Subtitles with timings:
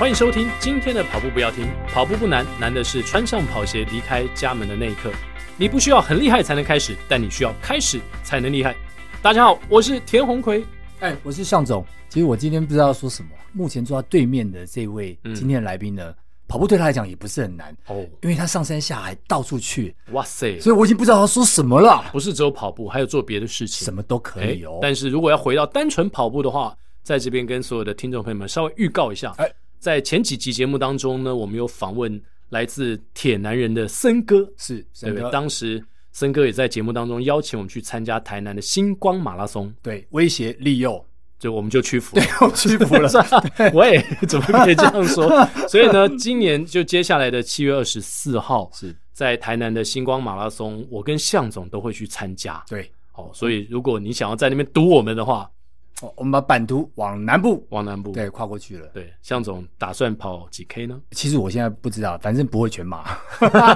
[0.00, 5.12] 欢迎收听今天的跑步不要停，跑步不难，难的是穿上跑鞋离开家门的那一刻。
[5.58, 8.74] 你不需要很厉害才能开始，但你需要开始才能厉害。
[9.20, 10.64] 大家好，我是田红奎，
[11.00, 11.84] 哎，我是向总。
[12.08, 13.28] 其实我今天不知道说什么。
[13.52, 16.14] 目前坐在对面的这位今天的来宾呢，嗯、
[16.48, 20.58] 跑步对他来讲也不是很难哦，因为他上山下海到处去，哇塞！
[20.60, 22.06] 所以我已经不知道他说什么了。
[22.10, 24.78] 不是只有跑步，还有做别的事情，什么都可以哦。
[24.80, 29.52] 但是如果要回到单纯跑步的话，在这边跟所有的听众朋友们稍微预告一下，哎。
[29.80, 32.20] 在前几集节目当中呢，我们有访问
[32.50, 41.02] 来自铁男人的森哥，是，对，当时森哥也在节目当中邀请我们去参加台南的星光马拉松，对，威胁利诱，
[41.38, 43.10] 就我们就屈服了，对，我屈服了。
[43.72, 45.46] 喂， 怎么可以这样说？
[45.66, 52.62] 所以呢，今年就接下来的七月二十四号是在台南的星光马拉松，我跟向总都会去参加。
[52.68, 55.50] 对，哦，所以如果你想要在那边堵我们的话。
[56.02, 58.86] 哦，我们把版图往南部，往南部，对，跨过去了。
[58.94, 60.98] 对，向总打算跑几 K 呢？
[61.10, 63.04] 其实我现在不知道，反正不会全马。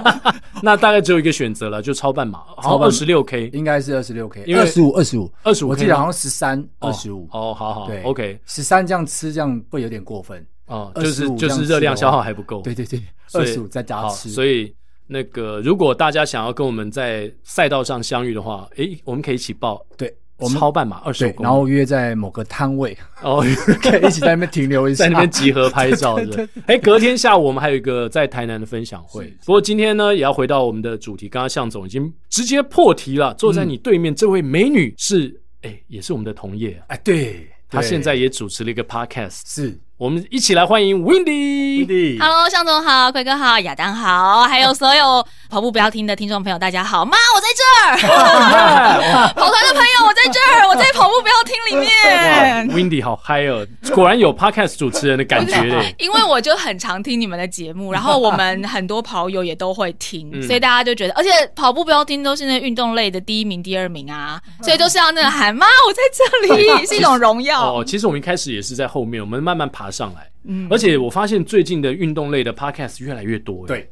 [0.63, 7.29] 那大概只有一个选择了，就超半马，超二十六 K，应该是二十六 K，因为二十五，二十五，二十五，我记得好像十三，二十五。
[7.31, 12.63] 哦，好好，对，OK，十三这样吃这样会有点过分哦，就是就是热量消耗还不够。
[12.63, 13.03] 对对对，
[13.35, 14.31] 二十五再加吃。
[14.31, 14.75] 所以
[15.07, 19.85] 那个如果大家想要跟我们在赛道上相遇的话，诶，我们可以一起报。
[19.99, 20.17] 对。
[20.45, 23.45] 我们超半马二十公里，然后约在某个摊位，哦，
[23.83, 26.49] 可以一起在那边停留一下，在那边集合拍照的。
[26.67, 29.27] 哎，隔天下午我们还有一个在台南的分享会。
[29.45, 31.29] 不过今天呢，也要回到我们的主题。
[31.29, 33.35] 刚刚向总已经直接破题了。
[33.35, 36.81] 坐在你对面这位美女是，哎，也是我们的同业。
[36.89, 39.41] 哎，对，她现在也主持了一个 podcast。
[39.47, 39.79] 是。
[39.97, 41.87] 我们一起来欢迎 Windy。
[41.87, 47.05] Windy Hello，向总好，奎哥好，亚当好，还有所有跑步不要听的听众朋友，大家好。
[47.05, 49.31] 妈，我在这儿。
[49.35, 52.69] 跑团的朋友，我在这儿，我在跑步不要听里面。
[52.71, 53.65] Windy 好嗨哦，
[53.95, 55.95] 果然有 Podcast 主持人的感觉嘞。
[55.99, 67.77] 因为我就很常听你们的节目，然后我们很多跑友也都会听，所以大家就觉得，而且跑步不要听都是那运动类的第一名、第二名啊，所以都是要那个喊妈，我在这里， 是一种荣耀。
[67.77, 69.84] 哦，其实我们一开始也是在后面，我们慢慢爬。
[69.85, 73.91] 爬上来，嗯，而且我发现最近的运动类的 podcast 越来越多，对，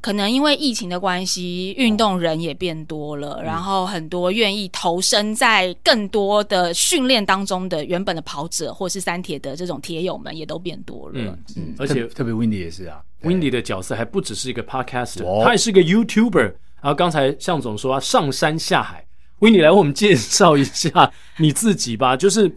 [0.00, 16.52] 可能因为疫情的关系，运动人也变多了，哦、然后很多愿意投身在更多的训练当中的原本的跑者或是三铁的这种铁友们也都变多了，嗯，嗯，而且特别 Windy 也是啊，Windy 的角色还不只是一个 podcaster，他还是一个 YouTuber。
[16.80, 19.06] 然后刚才向总说他上山下海
[19.38, 22.50] ，Windy 来为我们介绍一下你自己吧，就是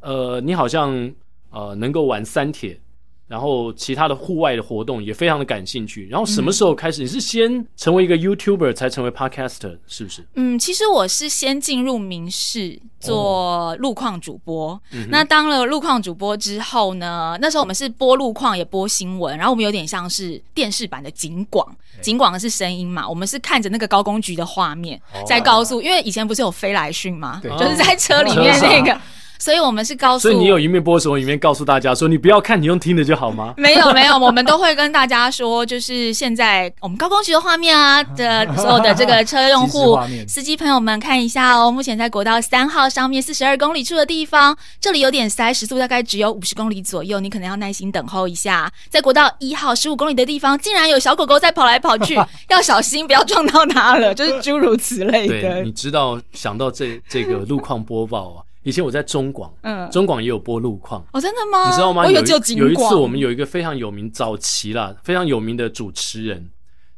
[0.00, 1.12] 呃，你好像。
[1.50, 2.78] 呃，能够玩三铁，
[3.26, 6.08] 然后其他的户外的活动也非常的感兴趣。
[6.08, 7.02] 然后什么时候开始？
[7.02, 10.26] 嗯、你是先成为一个 YouTuber 才成为 Podcaster，是不是？
[10.34, 14.72] 嗯，其实我是先进入民视做路况主播。
[14.72, 27.40] 哦、那当了路况主播之后呢，那时候我们是播路况也播新闻，然后我们有点像是电视版的警广，警广的是声音嘛，我们是看着那个高工局的画面在告诉，哦、因为以前不是有飞来讯吗？
[27.42, 28.98] 对就是在车里面那个。
[29.38, 33.54] 所以我们是告诉，所以你有一面播什么，一面告诉大家说，你不要看，你用听的就好吗？
[33.58, 41.70] 没有没有，我们都会跟大家说，就是现在我们高公局的画面啊 的所有的这个车用户、司机朋友们看一下哦。
[41.70, 48.70] 目前在国道三号上面四十二公里处的地方，这里有点塞，时速大概只有五十公里左右，你可能要耐心等候一下。
[48.88, 52.18] 在国道一号十五公里的地方，竟然有小狗狗在跑来跑去，
[52.50, 55.40] 要小心不要撞到它了，就是诸如此类的。
[55.40, 58.47] 对，你知道想到这这个路况播报啊。
[58.68, 61.70] 以前我在中广，嗯，中广也有播路况哦，真的吗？
[61.70, 62.02] 你知道吗？
[62.04, 66.50] 我有有有一次，我们有一个非常有名早期啦，非常有名的主持人，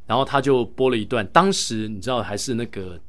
[0.05, 2.99] 然后他就播了一段，当时你知道还是那个。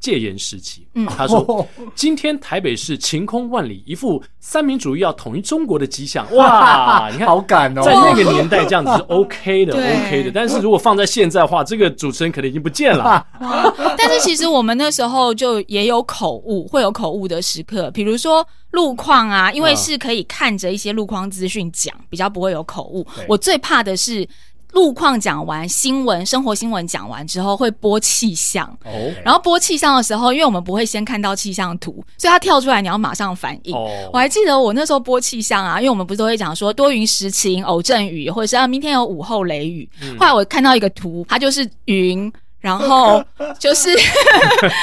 [0.00, 6.26] 戒严时期，嗯，他说：“今天台北市晴空万里，一副三民主义要统一中国的迹象。
[6.36, 10.30] ”哇，你看，好感哦，在那个年代这样子是 OK 的，OK 的。
[10.32, 13.26] 但是如果放在现在的话，这个主持人可能已经不见了。
[13.98, 23.06] 但是其实我们那时候就也有口误，会有口误的时刻，比如说路况啊，因为是可以看着一些路况资讯讲，比较不会有口误。
[23.28, 24.28] 我最怕的是。
[24.72, 28.66] 路况讲完，新闻、生活新闻讲完之后，会播气象。
[28.84, 29.12] 哦。
[29.24, 33.74] 然后播气象的时候，因为我们不会先看到气象图，所以它跳出来，你要马上反应。
[33.74, 34.10] 哦。
[34.12, 39.88] 我还记得我那时候播气象啊，因为我们不是都会讲说多云时晴、偶阵雨，或者是啊明天有午后雷雨。
[40.02, 40.16] 嗯。
[40.18, 42.32] 后来我看到一个图，它就是云。
[42.60, 43.22] 然后
[43.58, 43.90] 就是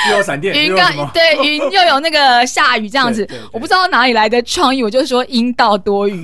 [0.10, 6.24] 又有闪电，云刚对云 又有那个下雨这样子，我不知道哪里来的创意，我就说阴道多雨，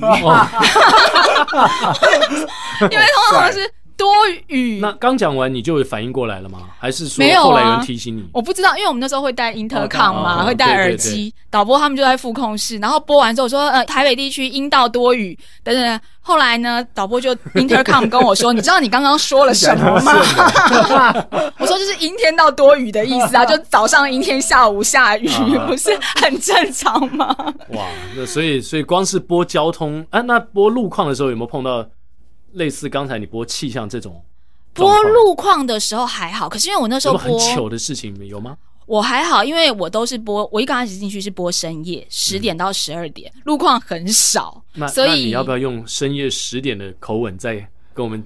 [2.90, 4.08] 因为通常是多
[4.48, 4.78] 雨。
[4.80, 6.58] 那刚讲完你就反应过来了吗？
[6.78, 8.20] 还是说后来有人提醒你？
[8.22, 11.32] 啊、我不知道，因为我们那时候会戴 intercom 嘛，会戴耳机。
[11.50, 16.00] 导播他们就在副控室，然后播完之后说：“呃，台北地区阴道多雨。”等等。
[16.24, 20.12] 后来呢，导播就 intercom 跟我说：“你知道你刚刚说了什么吗？”
[21.58, 25.28] 我说：“就是阴天到多雨的意思啊，就早上阴天，下午下雨，
[25.66, 25.90] 不是
[26.22, 27.34] 很正常吗？”
[27.74, 27.84] 哇，
[28.16, 31.84] 那所以所以光是播交通，啊，那播路况的时候有没有碰到？
[32.52, 34.22] 类似刚才你播气象这种
[34.74, 38.56] 播路况的时候还好，可是因为我那时候播有很糗的事情有吗？
[38.86, 47.54] 我还好，因为我都是播，我一刚开始进去是播深夜十点到十二点，嗯、路况很少，那所以你要不要用深夜十点的口吻再
[47.94, 48.22] 跟我们？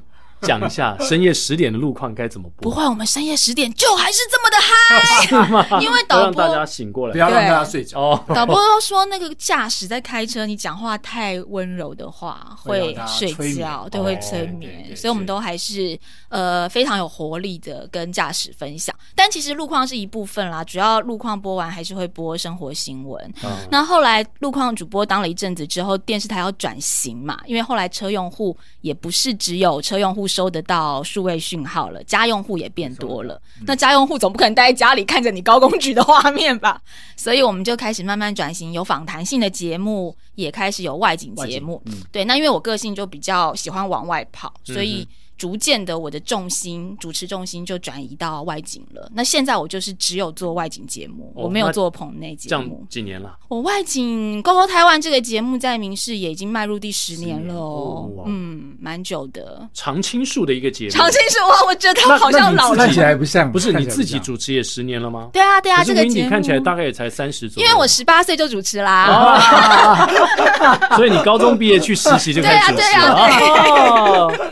[0.47, 2.71] 讲一下深夜十点的路况该怎么播？
[2.71, 8.01] 不会，我们深夜十点就还是这么的嗨，因为导播让大家醒过来，不要让大家睡觉。
[8.01, 14.95] 哦，导播都说那个驾驶在开车，你讲话太温柔的话会睡觉，对，会催眠。
[14.95, 15.99] 所以我们都还是
[16.29, 18.95] 呃非常有活力的跟驾驶分享。
[19.15, 23.35] 但其实路况是一部分啦，主要路况播完还是会播生活新闻。
[23.71, 30.27] 那后来路况主播当了一阵子之后，电视台要转型嘛，因为后来车用户也不是只有车用户。
[30.37, 33.41] 收得到数位讯号了，家用户也变多了。
[33.59, 36.79] 嗯、那家用户总不可能待在家里看着你高工局的画面吧？
[37.17, 41.81] 所以我们就开始慢慢转型，有访谈性的节目，也开始有外景节目。
[41.87, 45.09] 嗯、对，那因为我个性就比较喜欢往外跑，所以。
[45.39, 49.11] 逐渐的，我的重心主持重心就转移到外景了。
[49.15, 52.49] 那现在我就是只有做外景节目，哦、我没有做棚内节目。
[52.49, 53.37] 这样几年了？
[53.49, 58.11] 我外景《Go Go 台湾》这个节目在民视也已经迈入第十年了哦。
[58.17, 59.69] 哦嗯，蛮久的。
[59.75, 60.91] 常青树的一个节目。
[60.91, 62.77] 常青树哇，我觉得他好像老了。
[62.77, 63.53] 看起来不像。
[63.53, 65.29] 不是你自己主持也十年了吗？
[65.33, 67.67] 对啊，对啊，这个节目看起来大概也才三十左右。
[67.67, 70.07] 因为我十八岁就主持啦。
[70.97, 73.15] 所以你高中毕业去实习就开始主持了。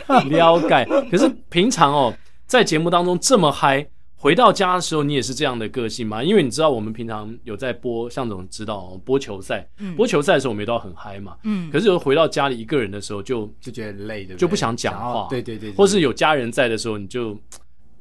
[0.07, 0.85] 哦， 了解。
[1.09, 1.31] 可是。
[1.49, 2.13] 平常哦，
[2.45, 3.87] 在节目当中这么嗨，
[4.17, 6.21] 回到家的时候你也是这样的个性吗？
[6.21, 11.37] 因为你知道我们平常有在播，向总知道哦，播球赛，嗯、播球赛的时候我们也都很嗨嘛。
[11.43, 11.71] 嗯。
[11.71, 15.27] 可是有回到家里一个人的时候就，就就觉得累的，就不想讲话。
[15.29, 15.75] 对对对，对。
[15.77, 17.39] 或是有家人在的时候，你就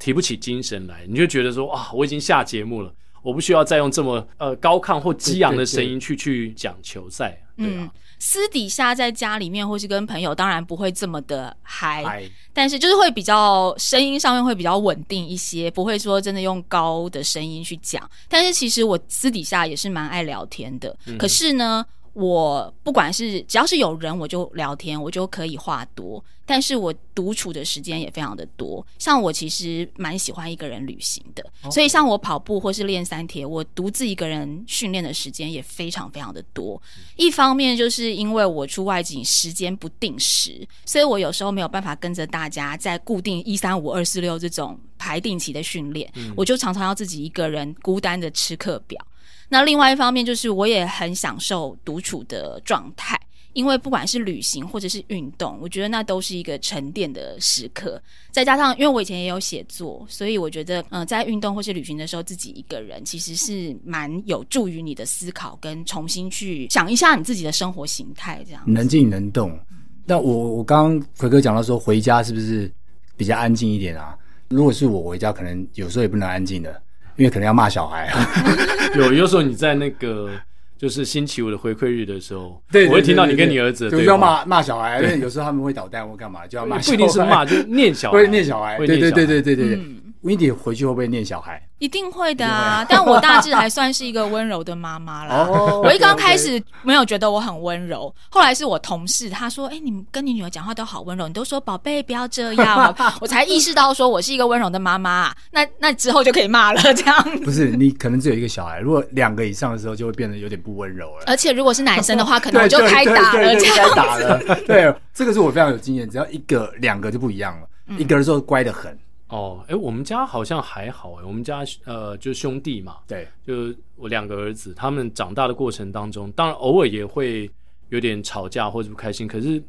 [0.01, 2.93] 提不起精神来，你就觉得说啊，我已经下节目了，
[3.23, 7.41] 我不需要再用这么呃高亢或激昂的声音去对对对去讲球赛。
[7.57, 7.71] 对啊。
[7.83, 12.23] 嗯私底下在家里面或是跟朋友，当然不会这么的嗨
[12.53, 18.09] 但是就是会比较声音上面会比较稳定一些，不会说真的用高的声音去讲。
[18.29, 21.85] 但是其实我私底下也是蛮爱聊天的，嗯、可是呢。
[22.15, 26.25] 我不管是只要是有人，我就聊天，我就可以话多。
[26.47, 28.87] 但是我独处的时间也非常的多。
[28.99, 36.81] 像我其实蛮喜欢一个人旅行的.所以像我跑步或是练三铁，我独自一个人训练的时间也非常非常的多。
[36.99, 49.03] 嗯、一方面就是因为我出外景时间不定时，所以我有时候没有办法跟着大家在固定一三五二四六这种排定期的训练，嗯、我就常常要自己一个人孤单的吃课表。
[49.49, 53.19] 那另外一方面就是，我也很享受独处的状态，
[53.53, 58.01] 因为不管是旅行或者是运动，我觉得那都是一个沉淀的时刻。
[58.33, 68.43] 再加上，因为我以前也有写作，所以我觉得，嗯、在运动或是旅行的时候，自己一个人其实是蛮有助于你的思考，跟重新去想一下你自己的生活形态。
[68.45, 69.57] 这样能静能动。
[70.05, 72.71] 那我我刚刚奎哥讲到说，回家是不是
[73.17, 74.19] 比较安静一点啊？
[74.49, 76.83] 如果是我回家，可能有时候也不能安静的。
[77.17, 78.29] 因为可能要骂小孩啊，
[78.97, 80.31] 有有时候你在那个
[80.77, 86.79] 就是星期五的回馈日的时候，对，我会听到你跟你儿子就要骂骂小孩，因为有时候他们会捣蛋或干嘛，就要骂。
[86.79, 89.81] 不一定是骂，就 念小孩，会念小孩，对对对对对对对。
[90.25, 91.61] Windy 回去会不会念小孩？
[91.79, 92.85] 一定会的啊！
[92.89, 95.47] 但我大致还算是一个温柔的妈妈啦。
[95.83, 105.31] 我一刚开始没有觉得我很温柔，后来是我同事他说：“哎，你跟你女儿讲话都好温柔，你都说宝贝不要这样。” 我才意识到说我是一个温柔的妈妈。
[105.51, 107.23] 那那之后就可以骂了，这样。
[107.45, 111.25] 不是你可能只有一个小孩，如果两个以上的时候，就会变得有点不温柔了。
[111.27, 114.41] 而且如果是男生的话， 可能我就开打了，这样打了。
[114.67, 118.97] 对，这个是我非常有经验，只要一个两个就不一样了，一个的时候乖得很。
[119.29, 127.51] 哦，哎，我们家好像还好哎，我们家呃，就是兄弟嘛，对，就我两个儿子，他们长大的过程当中，当然偶尔也会
[127.89, 129.63] 有点吵架或者不开心，可是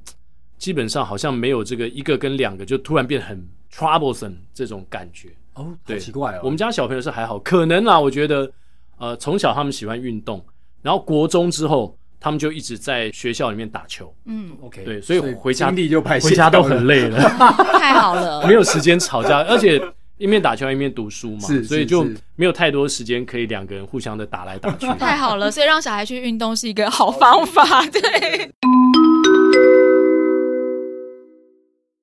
[0.58, 8.52] 基本上好像没有这个一个跟两个就突然变很 troublesome 这种感觉哦，对，奇怪哦，我们家小朋友是还好，可能啊，我觉得
[8.98, 10.46] 呃，从小他们喜欢运动，
[10.82, 11.98] 然后国中之后。
[12.26, 15.72] 他们就一直在学校里面打球，嗯，OK，对，所以回家
[16.20, 17.20] 回家都很累了，
[17.78, 19.80] 太好了，没有时间吵架，而且
[20.18, 22.04] 一面打球一面读书嘛，所以就
[22.36, 24.88] 没有太多时间可以两个人互相的打来打去。
[24.98, 28.52] 太好了，所以让小孩去运动是一个好方法， 对。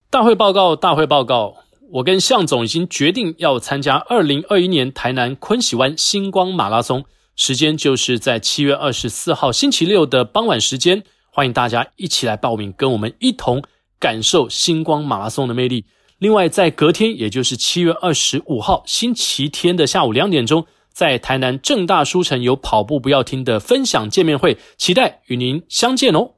[0.08, 1.56] 大会报告，大会报告，
[1.94, 13.62] 我跟向总已经决定要参加二零二一年台南昆喜湾星光马拉松，时间就是在七月二十四号星期六的傍晚时间，欢迎大家一起来报名，跟我们一同
[13.98, 15.86] 感受星光马拉松的魅力。
[16.18, 26.34] 另外，在隔天，也就是七月二十五号星期天的下午两点钟，在台南正大书城有跑步不要停的分享见面会，期待与您相见哦。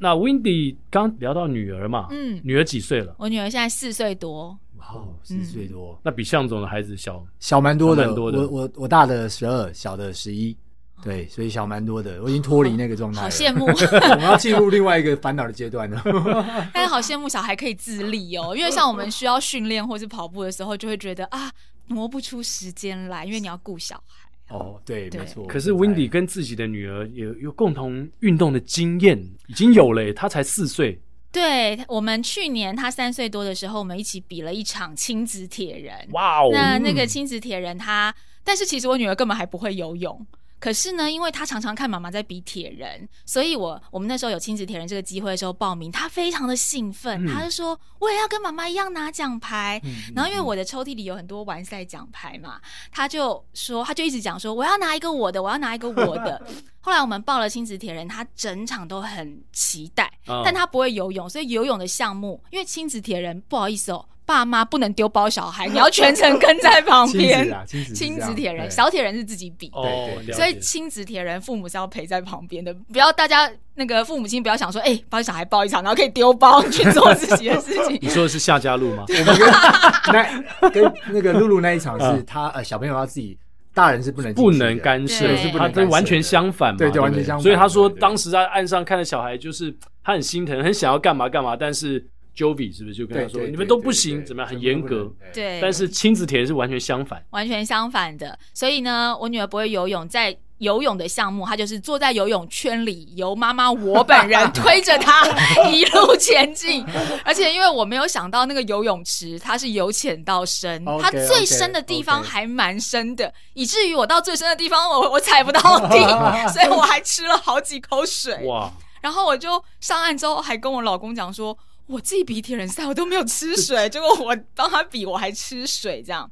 [0.00, 3.14] 那 Windy 刚聊到女儿嘛，嗯，女儿几岁了？
[3.18, 8.38] 我女儿现在四岁多，哇，四岁多，那比向总的孩子小小蛮多的，多的。
[8.40, 10.56] 我我我大的十二，小的十一。
[11.04, 13.24] 对，所以小蛮多的，我已经脱离那个状态了。
[13.24, 16.00] 好羡慕， 我们要进入另外一个烦恼的阶段了。
[16.72, 21.50] 但是好羡慕小孩可以自立哦，因为像我们需要训练或是跑步的时候，就会觉得啊，
[21.88, 24.56] 挪不出时间来，因为你要顾小孩。
[24.56, 25.44] 哦，对，对没错。
[25.48, 30.12] 可是 Windy 跟自己的女儿有有共同运动的经验，已经有了。
[30.12, 31.00] 她才四岁。
[31.32, 36.06] 对，我们去年她三岁多的时候，我们一起比了一场亲子铁人。
[36.12, 36.50] 哇哦！
[36.52, 40.26] 那那个亲子铁人她，她但是其实我女儿根本还不会游泳。
[40.62, 49.80] 可是呢，因为他常常看妈妈在比铁人，所以我我们那时候有亲子铁人这个机会的时候报名，他非常的兴奋，嗯、他就说我也要跟妈妈一样拿奖牌。
[49.82, 52.60] 嗯、然后因为我的抽屉里有很多完赛奖牌嘛，
[52.92, 56.40] 他就说他就一直讲说我要拿一个我的，我要拿一个我的。
[56.78, 64.06] 后来我们报了亲子铁人，他整场都很期待，哦、但他不会游泳，所以游泳的项目，因为亲子铁人不好意思哦。
[64.32, 67.46] 爸妈不能丢包小孩，你要全程跟在旁边。
[67.94, 72.72] 亲子铁人，小铁人是自己比，对，所以亲子铁人父母是要陪在旁边的。
[72.90, 77.98] 不要大家那个父母亲不要想说，哎，帮小孩抱一场，然后可以丢包去做自己的事情。
[78.00, 79.04] 你说的是夏家路吗？
[79.06, 83.38] 我们跟 跟那个露露那一场是他呃小朋友要自己，
[83.74, 87.42] 大人是不能不能干涉，是不能，他完全相反嘛，对对，完全相反。
[87.42, 92.02] 所以他说当时在岸上看着小孩，就是他很心疼，很想要干嘛干嘛，但是。
[92.36, 94.50] Jovi 是不是就跟他说，你们都不行，怎么样？
[94.50, 95.12] 很严格。
[95.34, 98.38] 对，但是亲子铁人是完全相反，完全相反的。
[98.54, 105.26] 所以呢，我女儿不会游泳，在游泳的项目，她就是坐在游泳圈里，由妈妈我本人推着她
[105.70, 106.86] 一路前进。
[107.24, 115.98] 而且因为我没有想到那个游泳池它是由浅到深，它最深的地方还蛮深的，以至于我到最深的地方我 我踩不到地，
[116.54, 118.42] 所以我还吃了好几口水。
[118.46, 118.72] 哇！
[119.02, 121.58] 然后我就上岸之后还跟我老公讲说。
[121.92, 126.30] 我自己比铁人赛，我都没有吃水， 结果我帮他比，我还吃水这样。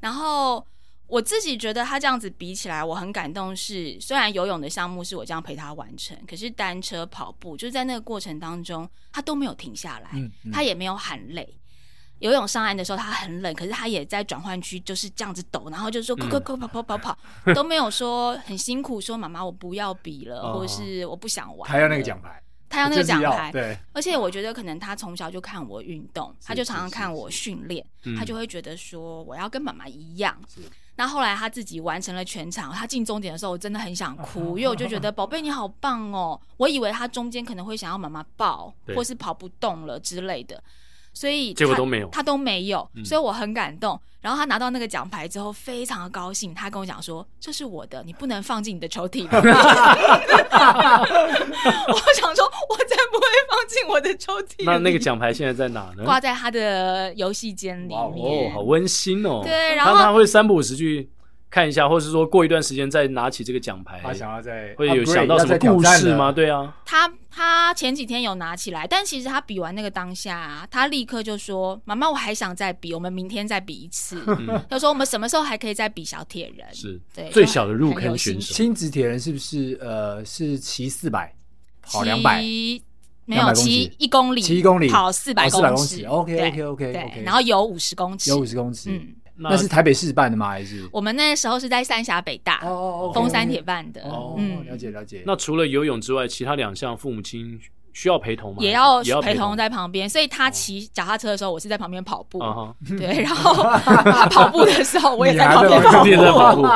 [0.00, 0.66] 然后
[1.06, 3.92] 我自己觉得他这样子比起来，我很感动是。
[3.92, 11.56] 是虽然游泳的项目是我这样陪他完成，可是单车跑步就是在那个过程当中，他都没有停下来，嗯嗯、他也没有喊累。
[12.18, 17.18] 游泳上岸的时候他很冷，可是他也在转换区就是这样子抖，然后就说：“快快快跑跑跑跑！”
[17.54, 21.68] 都没有说很辛苦，说妈妈我不要比了，哦、或者是我不想玩。
[21.70, 22.41] 他要那个奖牌。
[22.72, 27.84] 他要那个奖牌，对，而且我觉得可能他从小就看我运动，他就常常看我训练，
[28.18, 30.34] 他就会觉得说我要跟妈妈一样。
[30.96, 40.62] 那后来他自己完成了全场，他进终点的时候，我真的很想哭，因为我就觉得 宝贝你好棒哦，我以为他中间可能会想要妈妈抱，或是跑不动了之类的。
[41.12, 44.00] 所以结果都没有，他都没有，所以我很感动。
[44.20, 46.54] 然后他拿到那个奖牌之后，非常的高兴。
[46.54, 49.26] 他跟我讲说：“这是我的，你不能放进你的抽屉。
[49.32, 49.36] ”我
[52.14, 54.64] 想说，我才不会放进我的抽屉。
[54.64, 56.04] 那那个奖牌现在在哪呢？
[56.04, 57.98] 挂在他的游戏间里面。
[57.98, 59.40] 哦，好温馨哦。
[59.42, 61.10] 对，然后他会三不五时去。
[61.52, 66.32] 看一下，或是说过一段时间再拿起这个奖牌，他想要再会有想到什么故事吗？
[66.32, 74.22] 对啊，他他前几天有拿起来，但其实他比完那个当下，啊，他立刻就说：“妈妈，我还想再比，我们明天再比一次。
[74.26, 79.78] 嗯”他说：“我们什么时候还可以再比小铁人？”是对最小的入坑选手，亲子铁人是不是？
[79.78, 81.34] 呃，是骑四百，
[81.82, 82.40] 跑两百，
[83.26, 86.04] 没有骑一公里，骑一公里跑四百公里。
[86.06, 89.16] OK OK OK OK，然后有五十公尺，有五十公尺，嗯。
[89.50, 90.48] 那是台北市办的吗？
[90.48, 94.34] 还是我们那时候是在三峡北大哦，丰山铁办的哦。
[94.38, 95.22] 嗯，了解了解。
[95.26, 97.58] 那除了游泳之外，其他两项父母亲
[97.92, 98.58] 需要陪同吗？
[98.60, 100.08] 也要陪同在旁边。
[100.08, 102.38] 所以他骑脚踏车的时候，我是在旁边跑步。
[102.98, 105.68] 对，然后他跑步的时候， 我也在旁
[106.04, 106.66] 边跑步。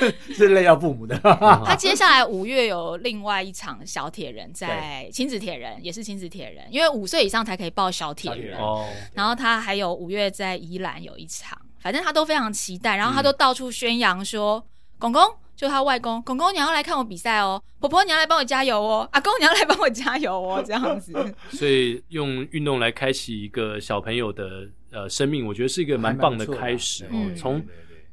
[0.32, 1.18] 是累到父母的。
[1.66, 8.86] 他接下来五月有另外一场小铁人，在亲子铁人也是亲子铁人，因为五岁以上才可以报小铁人哦。
[9.12, 11.58] 然后他还有五月在宜兰有一场。
[11.80, 14.64] 反正他都非常期待，然后他都到处宣扬说：“嗯、
[14.98, 15.22] 公公
[15.56, 21.12] 就他外公，公公你要来看我比赛哦，婆婆你要来帮我加油哦，阿公你要来帮我加油哦， 这样子。
[21.50, 27.32] ”所以用运动来开启一个小朋友的呃生命，我觉得是一个蛮棒的开始哦。
[27.36, 27.64] 从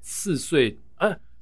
[0.01, 0.77] 四岁呃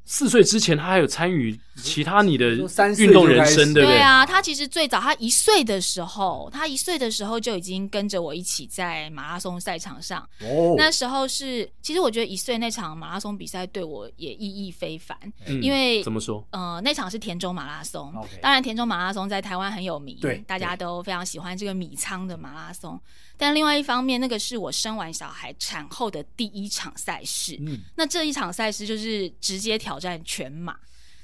[0.06, 2.52] 四岁之前，他还有参与其他你的
[2.98, 3.98] 运动人生，对不对？
[3.98, 10.22] 对啊，他其实最早，他一岁的时候，他一岁的时候就已经跟着我一起在马拉松赛场上。
[10.42, 16.46] 哦，那时候是，其实我觉得一岁那场马拉松比赛对我也意义非凡，嗯、因为怎么说？
[16.52, 18.14] 呃，那场是田中马拉松。
[18.42, 23.00] 当然，田中马拉松在台湾很有名，对，大家都非常喜欢这个米仓的马拉松。
[23.38, 27.58] 但另外一方面，那个是我生完小孩产后的第一场赛事。
[27.60, 30.78] 嗯，那这一场赛事就是直接挑战全马。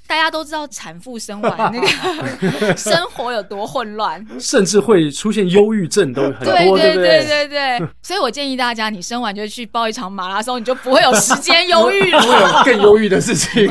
[0.06, 7.88] 大家都知道产妇生完 那个 生活有多混乱，甚至会出现忧郁症都很多，对对对对对。
[8.02, 12.20] 所以我建议大家，你生完就去报一场马拉松，你就不会有时间忧郁了。
[12.20, 13.70] 会有更忧郁的事情，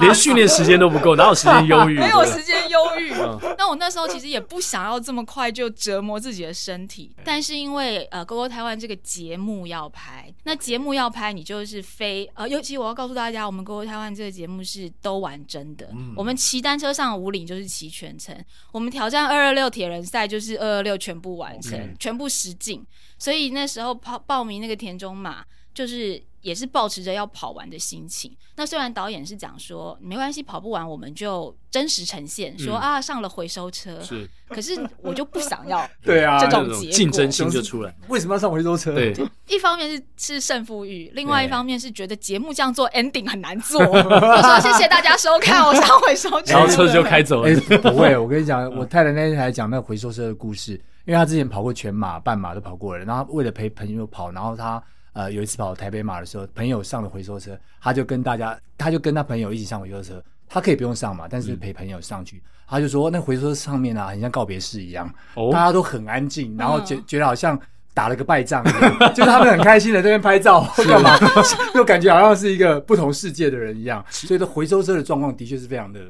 [0.00, 1.98] 连训练时间都不够，哪有时间忧郁？
[1.98, 3.12] 没有时间忧郁。
[3.56, 15.46] 那我那时候其实也不想要这么快就折磨自己的身体，但是因为呃，GoGo 台湾这个节目要拍，那节目要拍，你就是非呃，尤其我要告诉大家，我们 GoGo 台湾这个节目是都玩。
[15.46, 18.36] 真的，嗯、我们骑单车上五岭就是骑全程，
[18.72, 22.84] 我们挑战二二六铁人赛就是二二六全部完成全部实景。
[23.18, 28.34] 所以那时候报报名那个田中马，就是也是保持着要跑完的心情。
[28.54, 31.54] 那虽然导演是讲说没关系，跑不完我们就。
[31.68, 34.72] 真实呈现说啊，上了回收车，是，可是
[35.02, 37.94] 我就不想要 对啊这种竞争性就出来。
[38.08, 38.94] 为什么要上回收车？
[38.94, 39.14] 对，
[39.46, 43.78] 一方面是是胜负欲，另外一方面是觉得节目这样做 ending 很难做。
[43.84, 47.60] 我说谢谢大家收看，我上回收车，然后车子就开走了。
[47.82, 50.72] 不会，我跟你讲，我太太那天还讲那个回收车的故事，
[51.04, 54.82] 因为她之前跑过全马、半马都跑过了，然后为了陪朋友跑，然后她
[55.16, 60.22] 呃有一次跑台北马的时候，朋友上了回收车，他就跟大家，他就跟他朋友一起上回收车。
[60.48, 67.58] 他可以不用上嘛，但是陪朋友上去，嗯、他就说那回收车上面啊，很像告别式一样，哦、大家都很安静，然后觉觉得好像
[67.92, 68.62] 打了个败仗，
[69.12, 71.18] 就是他们很开心的在那边拍照干嘛，
[71.74, 74.04] 就感觉好像是一个不同世界的人一样。
[74.08, 76.00] 所以，这回收车的状况的确是非常的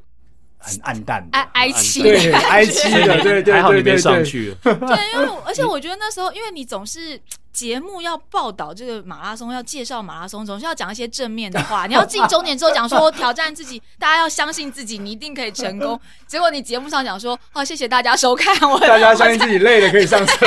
[0.59, 4.55] 很暗淡，哀哀戚，对，哀戚的，对对，还好你没上去。
[4.63, 4.75] 对，
[5.15, 7.19] 因为而且我觉得那时候，因为你总是。
[7.57, 11.87] 节目要报道这个马拉松，要介绍马拉松，总是要讲一些正面的话。
[11.89, 15.99] 你要进终点之后讲说挑战自己，大家要相信自己，你一定可以成功。
[16.29, 20.47] 结果你节目上讲说，好、哦，谢谢大家收看，我大家相信自己 累了可以上车，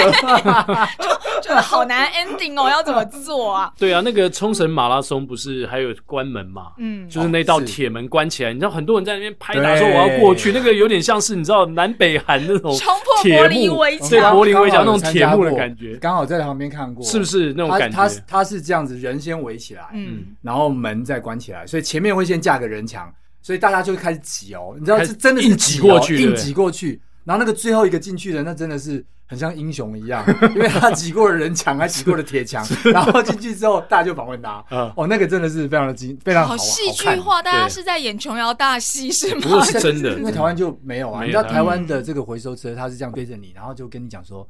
[1.42, 3.74] 就就好难 ending 哦，要怎么做啊？
[3.80, 6.74] 对啊，那个冲绳马拉松不是还有关门嘛？
[6.78, 17.10] 嗯，就是那道铁门关起来，你知道很多人在那边拍打说我要过去，那个有点像是你知道南北韩那种冲破柏林围墙，对柏林围墙那种铁幕的感觉，刚好在旁边看过。
[17.10, 17.96] 是不是那种感觉？
[17.96, 34.64] 他他他是这样子，人先围起来，嗯，然后门再关起来，所以前面会先架个人墙，所以大家就开始挤哦，你知道是真的是挤过去，硬挤过去，然后那个最后一个进去的，那真的是很像英雄一样， 因为他挤过了人墙，还挤过了铁墙，然后进去之后，大家就访问他，
[34.96, 39.42] 哦，那个真的是非常的精，非常好，戏剧化，大家是在演琼瑶大戏是吗？
[39.42, 44.48] 不是真的， 因为台湾就没有啊，你知道台湾的这个回收车，他是这样对着你，然后就跟你讲说。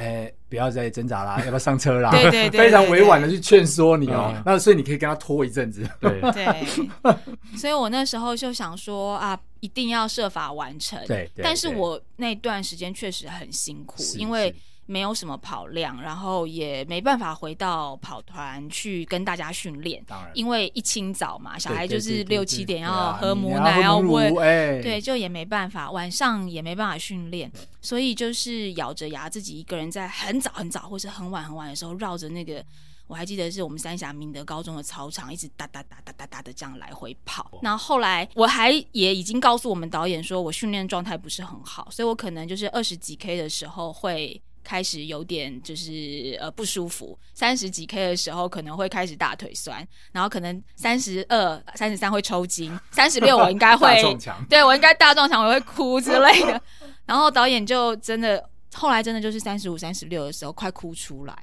[0.00, 2.10] 哎、欸，不要再挣扎啦， 要不要上车啦？
[2.10, 5.86] 对对对，非常委婉的去劝说你哦、那所以你可以跟他拖一阵子。
[6.00, 6.66] 对 对，
[7.56, 10.98] 所以我那时候就想说啊，一定要设法完成。
[11.06, 14.54] 对，对但是我那段时间确实很辛苦，因为。
[14.90, 20.02] 没有什么跑量，然后也没办法回到跑团去跟大家训练。
[20.04, 25.88] 当然，因为一清早嘛，小孩就是六七点要喝母奶，要喂，对，就也没办法。
[25.92, 27.48] 晚上也没办法训练，
[27.80, 32.64] 所以就是咬着牙自己一个人在很早很早或是很晚很晚的时候，绕着那个
[33.06, 37.60] 我还记得是我们三峡明德高中的操场，一直哒哒哒哒哒哒的这样来回跑。
[37.62, 44.42] 然后后来我还也已经告诉我们导演说，我训练状态不是很好，所以我可能就是二十几 K 的时候会。
[44.62, 54.02] 开始有点就是呃不舒服，三十几 K 的时候可能会开始大腿酸，然后可能三十二、三十三会抽筋，三十六 我应该会，
[54.48, 56.60] 对我应该大撞墙，我会哭之类的。
[57.06, 61.36] 然后导演就真的后来真的就是三十五、三十六的时候快哭出来。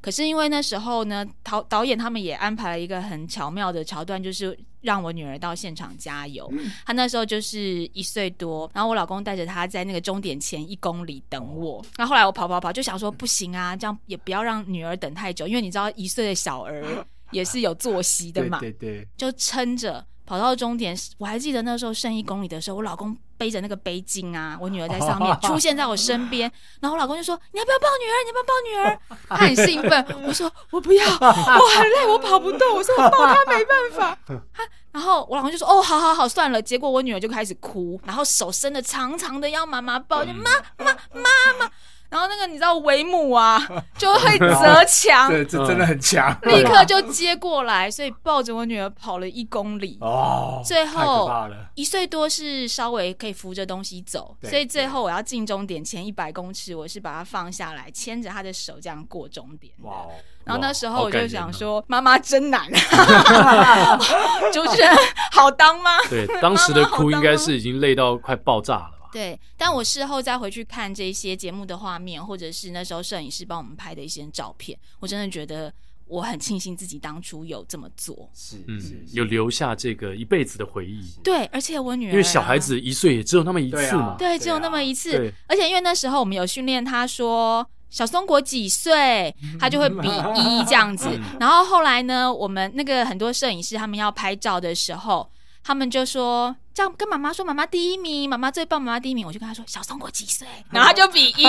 [0.00, 6.52] 可是因为那时候呢，导导演他们也安排了一个很巧妙的桥段，就是让我女儿到现场加油。
[6.86, 11.84] 她那时候就是一岁多，然后我老公带着她在那个终点前一公里等我。
[11.96, 18.60] 那后来我跑跑跑，就想说不行啊，这样也不要让女儿等太久，因为你知道一岁的小儿 也是有作息的嘛。
[18.60, 20.04] 对对，就撑着。
[20.26, 28.16] 跑到终点，我还记得那时候剩一公里的时候，我老公背着那个背巾啊， 我女儿在上面出现在我身边，然后我老公就说：“你要不要抱女儿？
[28.24, 34.18] 你要不要抱女儿？”他很兴奋， 我说：“我不要， 我很累，我跑不动。”我说：“我抱她没办法。”
[34.52, 41.70] 他，然后我老公就说：“哦，好好好，算了。”结果我女儿就开始哭，然后手伸的长长的要妈妈抱，就妈妈妈妈。
[42.14, 43.60] 然后那个你知道维姆啊，
[43.98, 49.98] 就会折墙，对，这真的很强， 立刻就接过来，所以抱着我女儿跑了一公里。
[50.00, 51.28] 哦，最后
[51.74, 59.72] 一岁多是稍微可以扶着东西走，所以最后我要进终点前一百公尺，我是把她放下来，牵着她的手这样过终点。
[59.82, 60.06] 哇，
[60.44, 62.70] 然后那时候我就想说，妈妈真难，
[64.54, 64.96] 主持人
[65.32, 65.98] 好当吗？
[66.08, 68.90] 对，当时的哭应该是已经累到快爆炸了。
[69.14, 75.72] 对，但我事后再回去看这些节目的画面，或者是那时候摄影师帮我们拍的一些照片，我真的觉得
[76.06, 81.08] 我很庆幸自己当初有这么做，是，嗯，有留下这个一辈子的回忆。
[81.22, 91.08] 对，而且我女儿、啊、因为小孩子一岁也只有那么一次嘛，对，只有那么一次，而且因为那时候我们有训练他说小松果几岁，他就会比一这样子。
[91.38, 95.30] 然后后来呢，我们那个很多摄影师他们要拍照的时候。
[95.66, 99.26] 他们就说这样跟妈妈说，妈妈第一名，妈妈最棒，妈妈第一名。
[99.26, 101.44] 我就跟他说小松果几岁，然后他就比一。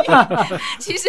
[0.80, 1.08] 其实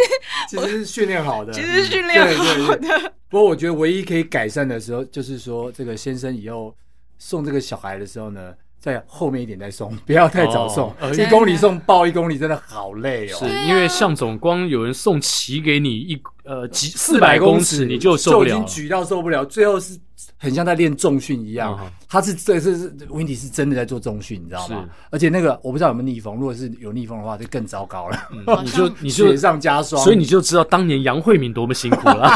[0.50, 2.78] 其实是训练好的，其实是训练好的。
[2.78, 3.12] 对对对。
[3.30, 6.76] 不过我觉得唯一可以改善的时候，就是说这个先生以后
[7.18, 10.94] 送这个小孩的时候呢，在后面一点再送，不要太早送。
[11.00, 13.38] 哦、一公里送抱一公里真的好累哦。
[13.40, 19.98] 是因为向总光有人送骑给你一呃几四百公尺，你就受不了，就已经举到受不了，最后是。
[20.38, 21.78] 很像在练重训一样，
[22.08, 24.86] 他是这这是 Windy 是真的在做重训，你知道吗？
[25.10, 28.18] 而且那个我不知道有没有逆风，如果是有逆风的话，就更糟糕了。
[28.64, 32.32] 你就你就雪上加霜，所以你就知道当年杨慧敏多么辛苦了。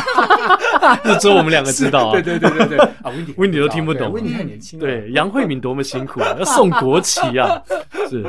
[1.05, 2.11] 就只有我们两个知道啊。
[2.19, 4.85] 对对对对对啊，Windy Windy 都听不懂，Windy 太年轻了。
[4.85, 7.61] 对，杨慧敏多么辛苦啊，要送国旗啊，
[8.09, 8.23] 是，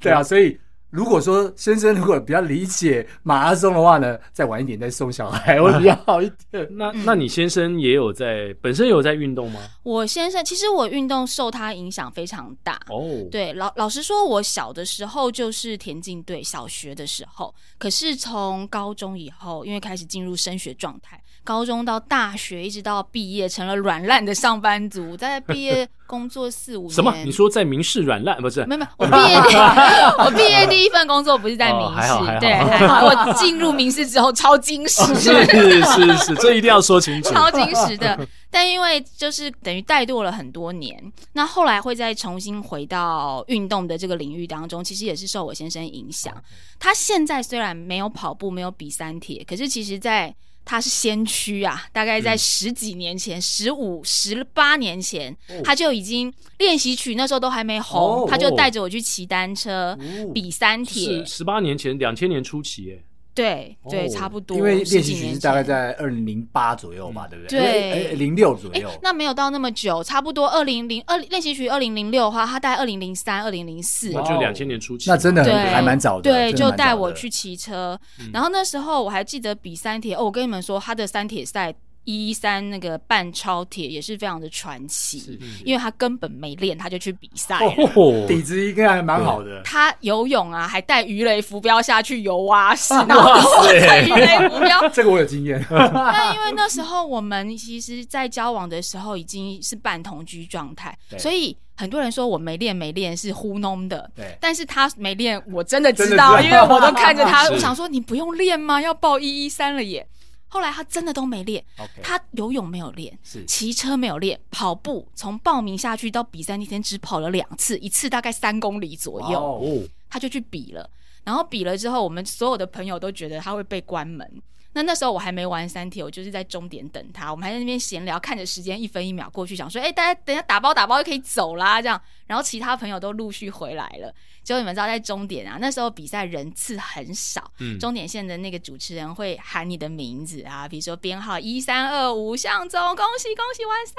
[0.00, 0.58] 对啊，所以。
[0.92, 6.68] 如果说先生如果比较理解马拉松的话呢，再晚一点再送小孩会比较好一点。
[6.72, 9.60] 那那你先生也有在本身有在运动吗？
[9.82, 13.26] 我先生其实我运动受他影响非常大哦。
[13.30, 17.54] 对，老老实说，我小的时候就是田径队，小学的时候。
[17.78, 25.88] 可是从高中以后，因为开始进入升学状态，高中到大学一直到毕业，成了软烂的上班族，在毕业。
[26.04, 27.10] 工作四五年，什么？
[27.24, 28.66] 你说在民视软烂不是？
[28.66, 29.36] 没有没有， 我毕业
[30.22, 33.06] 我毕业第一份工作不是在民视，哦、对，还好。
[33.06, 38.28] 我进入民视之后超精实， 是是是是，这一定要说清楚，超精实的。
[38.50, 41.02] 但因为就是等于怠惰了很多年，
[41.32, 46.34] 那后来会再重新回到运动的这个领域当中，其实也是受我先生影响。
[46.78, 50.34] 他现在虽然没有跑步，没有比三铁，可是其实在。
[50.64, 61.24] 他是先驱啊，大概在十几年前，十五、十八年前，哦、他就已经练习曲那时候都还没红，哦、他就带着我去骑单车、哦、比三铁。
[61.24, 63.02] 十八年前，两千年初期耶。
[63.34, 64.56] 对对，差不多。
[64.56, 67.60] 因为练习曲是大概在二零零八左右嘛，对不对？
[67.60, 68.90] 对，零六左右。
[69.02, 75.08] 那没有到那么久，差不多二零零二练习曲二零零六的话，他大概二零零三、二零零四，就两千年初期。
[75.08, 76.30] 那真的还蛮早的。
[76.30, 77.98] 对，就带我去骑车，
[78.32, 81.74] 然后那时候我还记得比三铁哦，我跟你们说他的三铁赛。
[82.04, 87.58] 一一三那个半超铁也是非常的传奇，是因为他根本没练，他就去比赛，
[87.94, 89.62] 哦、 底子应该还蛮好的。
[89.62, 95.64] 他游泳啊，还带鱼雷浮标下去游蛙式，然后带鱼雷浮标， 这个我有经验。
[95.70, 104.10] 但因为那时候我们其实，在交往的时候已经是半同居状态，所以很多人说我没练没练是糊弄的。
[104.16, 108.80] 对，但是他没练，我真的知道，因为我都看着他，我想说你不用练吗？
[108.80, 110.06] 要报一一三了耶。
[110.52, 111.64] 后来他真的都没练.
[112.02, 120.90] 他游泳没有练，是骑车没有练，跑步从报名下去到比赛那天只跑了两次，一次大概三公里左右.他就去比了。
[121.24, 124.42] 然后比了之后，我们所有的朋友都觉得他会被关门。
[124.74, 127.30] 那那时候我还没玩三铁，我就是在终点等他。
[127.30, 134.14] 我们还在那边闲聊，看着时间一分一秒过去，想说：“哎、欸，大家等一下打包打包就可以走啦。”这样，然后其他朋友都陆续回来了。
[134.42, 143.94] 结果你们知道，在终点啊，那时候比赛人次很少，嗯，终点线的那个主持人会喊你的名字啊，比如说编号一三二五，向总，恭喜恭喜完赛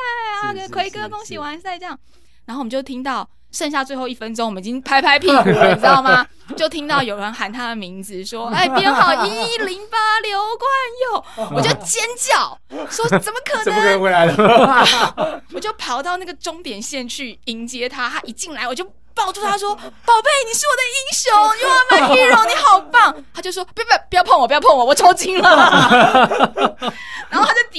[0.66, 1.98] 啊，奎哥恭喜完赛这样。
[2.46, 3.30] 然后我们就听到。
[3.54, 6.26] 剩下最后一分钟，我们已经拍拍屁股了，你知道吗？
[6.58, 10.70] 就听到有人喊他的名字，说： “哎，编号一一零八刘冠
[11.06, 11.24] 佑。
[11.56, 12.58] ”我就尖叫，
[12.90, 13.64] 说：“怎么可能？
[13.64, 18.10] 怎么可能回来了？”我就跑到那个终点线去迎接他。
[18.10, 18.84] 他一进来，我就
[19.16, 19.82] 抱住他说：“宝
[20.22, 26.70] 贝，你是我的英雄，You are my hero，你好棒！”他就说：“别别不要碰我，不要碰我，我抽筋了。”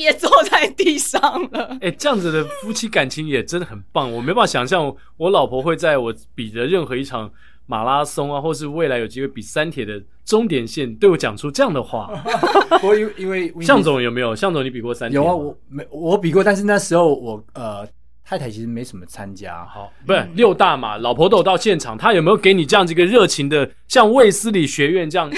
[0.05, 1.21] 然后他就跌坐在地上
[1.53, 1.65] 了。
[1.83, 4.13] 哎、欸，这样子的夫妻感情也真的很棒。
[4.13, 7.31] 我没办法想象，我老婆会在我比的任何一场
[7.67, 12.11] 马拉松啊，或是未来有机会比三铁的终点线，对我讲出这样的话。
[12.83, 14.35] 我因因为 向总有没有？
[14.35, 15.17] 向总，你比过三铁？
[15.17, 17.87] 有啊，我没我比过，但是那时候我呃
[18.25, 19.65] 太太其实没什么参加。
[19.67, 25.31] 好，不是六大嘛，老婆都有到现场，她有没有给你这样子一个热情的，像卫斯理学院这样？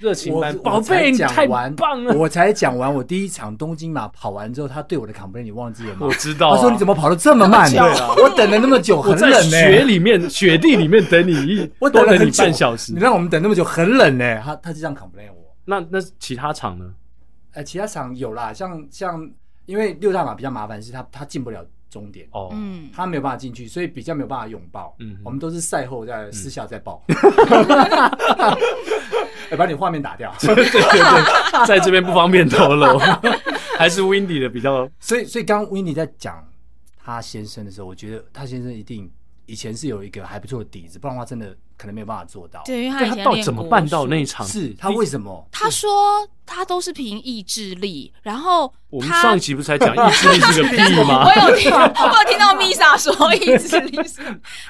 [0.00, 2.14] 热情班，宝贝，你太棒了！
[2.16, 6.06] 我才讲完我第一场东京马跑完之后，他对我的 complain 你忘记了吗？
[6.08, 7.70] 我知道，他说你怎么跑得这么慢？
[7.70, 9.42] 对啊，我等了那么久，很冷呢。
[9.42, 12.94] 雪里面、 雪地里面等你，我等了你半小时。
[12.94, 14.40] 你让我们等那么久，很冷呢。
[14.42, 15.54] 他他就这样 complain 我。
[15.66, 16.86] 那那其他场呢？
[17.52, 19.30] 哎，其他场有啦，像像
[19.66, 21.62] 因为六大马比较麻烦，是他他进不了。
[21.90, 24.94] 终点哦，嗯，他没有办法进去，所以比较没有办法拥抱。
[25.00, 27.02] 嗯，我们都是赛后在私下再抱。
[29.50, 30.32] 哎，把你画面打掉。
[30.40, 32.96] 对对对，在这边不方便透露，
[33.76, 34.88] 还是 Windy 的比较。
[35.00, 36.46] 所以，所以刚刚 Windy 在讲
[37.04, 39.10] 他先生的时候，我觉得他先生一定
[39.46, 41.56] 以前是有一个还不错的底子，不然的话真的。
[41.80, 42.62] 可能没有办法做到。
[42.66, 44.46] 对，因为他以前到怎么办到那一场？
[44.46, 45.48] 是他为什么？
[45.50, 51.24] 他说他都是凭意志力，然后我们上一集不是才讲意志力是个 屁吗？
[51.24, 54.20] 我有听，我有听到 Misa 说意志力是，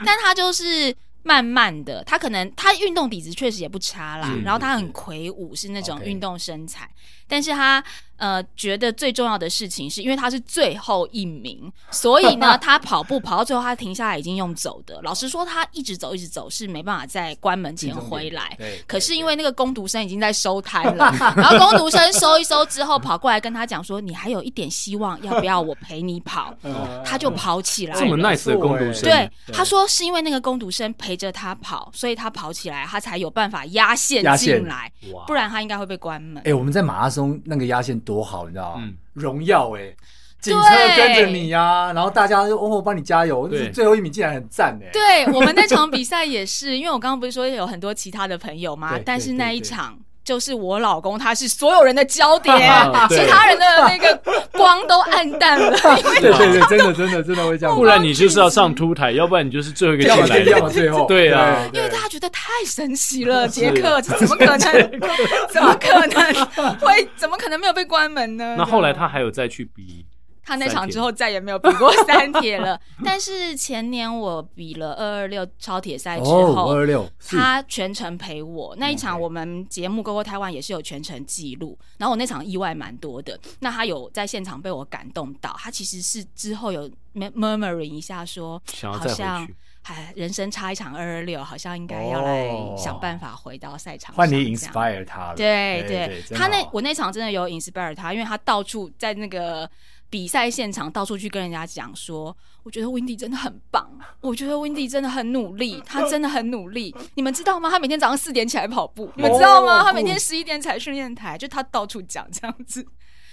[0.07, 0.95] 但他就是
[1.25, 6.89] 慢慢的，他可能他运动底子确实也不差啦，然后他很魁梧，是那种运动身材，
[7.31, 7.83] 但是他。
[8.21, 15.01] 呃，觉得最重要的事情是因为他是最后一名，所以呢， 他跑步跑到最后，他停下来已经用走的。
[15.03, 18.55] 老实说，他一直走一直走是没办法在关门前回来。
[18.87, 26.55] 可是因为那个工读生已经在收摊了， 然后工读生收一收之后跑过来跟他讲说：“你还有一点希望，要不要我陪你跑？”
[27.03, 27.99] 他就跑起来。
[27.99, 29.05] 这么 nice 的工读生。
[29.05, 34.93] 对，他说是因为那个工读生陪着他跑，所以他跑起来，他才有办法压线进来，
[35.27, 36.43] 不然他应该会被关门。
[36.45, 37.99] 哎，我们在马拉松那个压线。
[38.01, 38.89] 多好，你知道吗？
[39.13, 39.95] 荣耀哎，
[40.41, 43.49] 警车跟着你呀，然后大家就哦，我帮你加油。
[43.73, 44.91] 最后一名竟然很赞哎。
[44.93, 48.99] 对，我们那场比赛也是，因为我刚刚不是说有很多其他的朋友吗？
[49.05, 49.99] 但是那一场
[50.31, 52.57] 就是我老公，他是所有人的焦点，
[53.11, 54.17] 其他人的那个
[54.53, 55.77] 光都暗淡了。
[56.21, 57.75] 对对对，真的真的真的会这样。
[57.75, 60.71] 不然你就是要上凸台，要不然你就是最后一个进来的。
[60.71, 64.91] 最后，对啊，因为大家觉得太神奇了，杰克这怎么可能？
[65.51, 66.33] 怎么可能
[66.79, 67.09] 会？
[67.17, 68.55] 怎么可能没有被关门呢？
[68.57, 70.07] 那后来他还有再去比。
[70.43, 78.75] 他那场之后再也没有比过三 铁了，但是前年我比了二二六超铁赛之后，二二六，他全程陪我。
[78.77, 89.47] 那一场，我们节目《GoGo 台湾》也是有全程记录，然后我那场意外蛮多的，那他有在现场被我感动到，他其实是之后有 murmuring 一下说，好像
[89.83, 99.71] 还人生差一场二二六，好像应该要来想办法回到赛场，换你 inspire 他了，对对，他那我那场真的有 inspire 他，因为他到处在那个。
[100.11, 103.89] 比赛现场到处去跟人家讲说，我觉得 Windy 真的很棒，
[104.21, 106.95] 我觉得 Windy 真的很努力， 他真的很努力。
[107.15, 107.71] 你们知道吗？
[107.71, 109.85] 他每天早上四点起来跑步，你们知道吗？
[109.85, 112.85] 他每天十一点才训练台，就他到处讲这样子。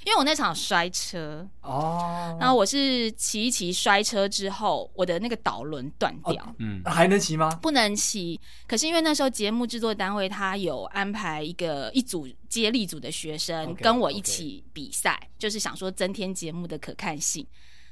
[0.08, 2.42] 因为我那场摔车哦，oh.
[2.42, 7.54] 然后我是骑一骑摔车之后，我的那个导轮断掉，嗯，oh, 还能骑吗？
[7.62, 8.40] 不能骑。
[8.66, 15.40] 可是因为那时候节目制作单位他有安排一个一组接力组的学生跟我一起比赛，okay, okay.
[15.40, 17.46] 就是想说增添节目的可看性。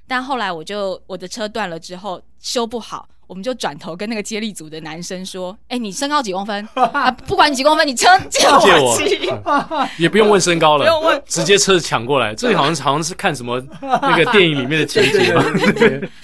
[0.08, 3.10] 但后来我就我的车断了之后修不好。
[3.28, 6.68] 我们就转头跟那个接力组的男生说：“哎，你身高几公分？
[6.76, 9.30] 啊，不管你几公分，你车借我骑，
[9.98, 12.36] 也不用问身高了，不用问，直接车子抢过来。
[12.36, 15.34] 这里好像好像是看什么那个电影里面的情节，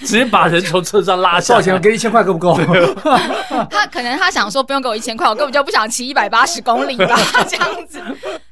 [0.00, 1.54] 直接把人从车上拉下。
[1.54, 1.74] 多少钱？
[1.74, 2.56] 我给你一千块够不够？
[3.70, 7.16] 他可能他想说不用给我一千块，我根本就不想骑一百八十公里吧，
[7.48, 8.00] 这样子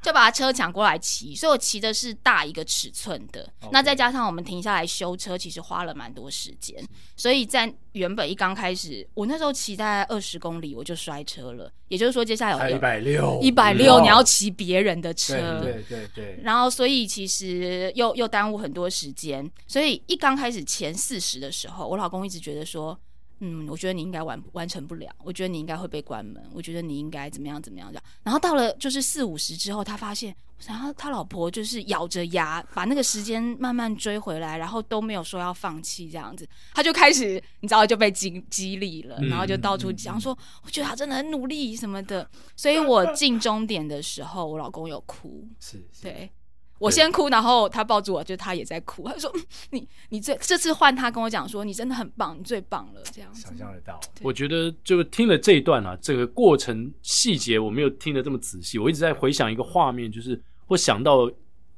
[0.02, 1.34] 就把他车抢过来骑。
[1.34, 6.76] 所以我骑的是大一个尺寸的，那再加上我们停下来修车，其实花了蛮多时间，
[7.16, 7.72] 所以在。
[7.92, 11.70] 原本一刚开始，我那时候骑大概二十公里，我就摔车了。
[11.88, 16.40] 也就是说，接下来有一百六，一百六，你要骑别人的车，对对对对。
[16.42, 19.46] 然后，所以其实又又耽误很多时间。
[19.66, 22.98] 所以一刚开始前四十的时候，我老公一直觉得说，
[23.40, 28.04] 嗯，我觉得你应该完完成不了，我觉得你应该会被关门，我觉得你应该怎么样怎么样这样。
[28.22, 30.34] 然后到了就是四五十之后，他发现。
[30.66, 42.28] 然后他老婆就是咬着牙把那个时间慢慢追回来，然后都没有说要放弃这样子，他就开始你知道就被激激励了，然后就到处讲说，我觉得他真的很努力什么的。
[42.56, 46.30] 所以我进终点的时候，我老公有哭，是，对，
[46.80, 49.32] 我先哭，然后他抱住我，就他也在哭，他说
[49.70, 53.42] 你你这这次换他跟我讲说，你真的很棒，你最棒了这样子。
[53.42, 60.40] 想象得到，我觉得就听了这一段啊，这个过程细节我没有听得这么仔细，我一直在回想一个画面，就是。
[60.70, 61.28] 会想到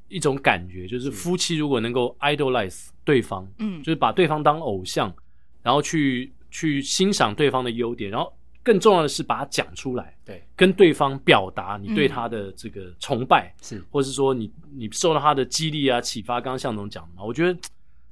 [0.08, 1.10] 一种感觉，就是。
[1.10, 5.10] 夫妻如果能够 idolize 对方，嗯，就是把对方当偶像，
[5.62, 8.30] 然后去去欣赏对方的优点，然后
[8.62, 16.40] 更重要的是把它讲出来，对，跟对方表达你对他的这个崇拜，是、嗯，或是说你你受到他的激励啊启发。
[16.40, 17.58] 刚刚向总讲的嘛，我觉得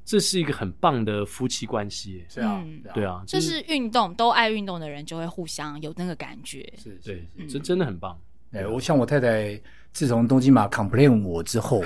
[0.04, 8.18] 这是一个很棒的夫妻关系，是啊，对啊，就是运动都爱运动的人就会互相有那个感觉，是，对，这真的很棒。
[8.52, 9.60] 哎，我像我太太。
[9.92, 11.82] 自从东京马 complain 我之后，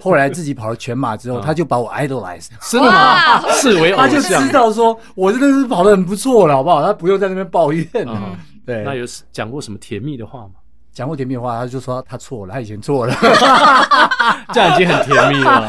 [0.00, 3.40] 后来自己跑了全马之后， 他就把我 idolize，真的吗？
[3.52, 6.82] 视为偶像，他就知道说我真的是跑得很不错了，好不好？
[6.82, 7.86] 他不用在那边抱怨。
[8.66, 10.54] 对，那有讲过什么甜蜜的话吗？
[10.92, 13.14] 讲过甜蜜的话，他就说他错了，他以前错了，
[14.54, 15.68] 这样已经很甜蜜了，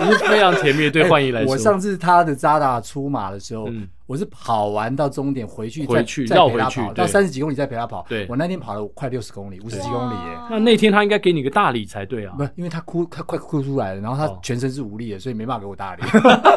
[0.00, 0.90] 已 经非常甜蜜。
[0.90, 3.68] 对幻逸来说，我上次他的扎达出马的时候。
[4.06, 8.06] 我是跑完到终点回去，回去再陪他跑，到三十几公里再陪他跑。
[8.08, 10.38] 对，我那天跑了快六十公里，五十几公里耶。
[10.48, 12.34] 那那天他应该给你个大礼才对啊。
[12.38, 16.02] 不是，因为他哭，他快哭出来了，然后他全身是无力的，所以没办法给我大礼。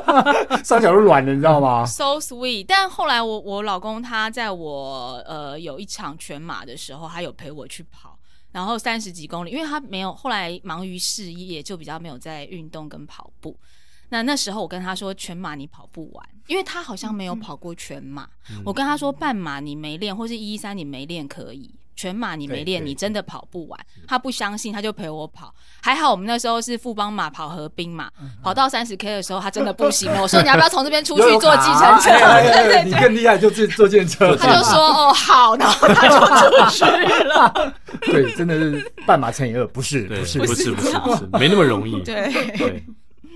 [0.64, 1.84] 上脚都软了，你知道吗？
[1.90, 2.66] So sweet。
[2.68, 8.16] 但后来我我老公他在我呃有一场全马的时候，他有陪我去跑，
[8.52, 13.58] 然后三十几公里，因为他没有后来忙于事业，就比较没有在运动跟跑步。
[14.10, 18.28] 那那时候我跟他说，全马你跑不完，因为他好像没有跑过全马。
[18.52, 23.80] 嗯、我跟他说，半马你没练，或是一一三你没练可以，全马你没练，你真的跑不完。
[24.08, 25.54] 他不相信，他就陪我跑。
[25.82, 28.10] 还好我们那时候是富邦马跑河滨嘛，
[28.42, 30.22] 跑到三十 K 的时候，他真的不行了。
[30.22, 32.84] 我说 你要不要从这边出去坐计程车？
[32.84, 34.36] 你更厉害，就坐坐计程车。
[34.36, 36.16] 他就说哦好，然后他就
[36.66, 37.74] 出去了。
[38.02, 42.02] 对，真的是半马乘以二，不是，不是，不是，不是，不是， 没那么容易。
[42.02, 42.84] 对对。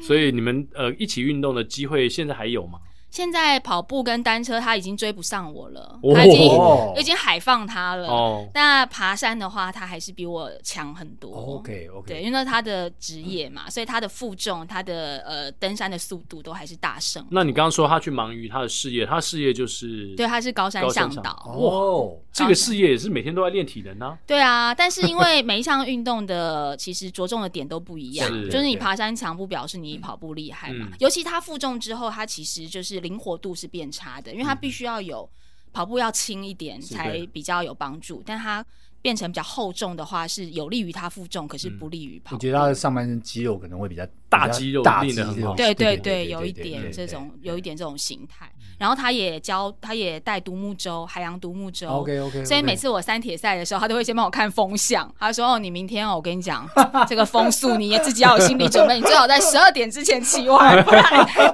[0.05, 2.79] 所以你们呃一起运动的机会现在还有吗？
[3.13, 6.51] 现在跑步跟单车他已经追不上我了，他已经
[6.97, 8.07] 已经海放他了。
[8.07, 11.29] 哦，那爬山的话，他还是比我强很多。
[11.31, 17.23] OK OK，对，因为他的职业嘛，所以他的负重、他的呃登山的速度都还是大胜。
[17.29, 21.53] 那你刚刚说他去忙于他的事业，他的事业就是对，他是高山向导。
[21.55, 24.17] 哦，这个事业也是每天都在练体能呢。
[24.25, 30.87] 对啊，但是因为每一项运动的其实着重的点都不一样，就是你爬山强不表示你跑步厉害嘛。
[30.97, 33.02] 尤其他负重之后，他其实就是。
[33.03, 35.29] 灵活度是变差的，因为它必须要有
[35.71, 38.65] 跑步要轻一点才比较有帮助，但它
[39.01, 42.35] 变成比较厚重的话，是有利于它负重，可是不利于跑步。
[42.37, 45.09] 我觉得他的上半身肌肉可能会比较大肌肉，大肌
[45.41, 48.49] 肉，对对对，有一点这种，有一点这种形态。
[48.83, 51.87] 然后他也教，他也带独木舟，海洋独木舟。
[51.87, 52.43] OK OK。
[52.43, 55.09] 所以每次我三铁赛的时候，他都会先帮我看风向。
[55.17, 56.67] 他说：“哦，你明天哦，我跟你讲，
[57.07, 61.05] 这个风速你也自己要有心理准备，你最好在十二点之前骑完，不然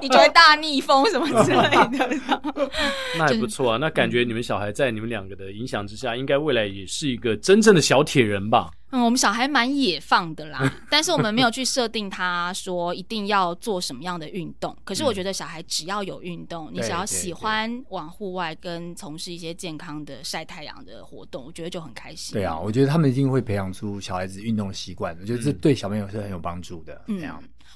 [0.02, 2.20] 你就会大逆风什么之类的。
[3.16, 8.72] ”那还不错啊，那感觉你们小孩在你们两个的影响之下，应该未来也是一个真正的小铁人吧？
[8.90, 14.76] 嗯，我们小孩蛮野放的啦， 但是我们没有去设定他说一定要做什么样的运动。
[14.84, 22.34] 可是我觉得小孩只要有运动，你只要喜欢往户外跟从事一些健康的晒太阳的活动，我觉得就很开心。
[22.34, 27.00] 对啊，我觉得他们一定会培养出小孩子运动的习惯，我觉得这对小朋友是很有帮助的。
[27.06, 27.22] 嗯，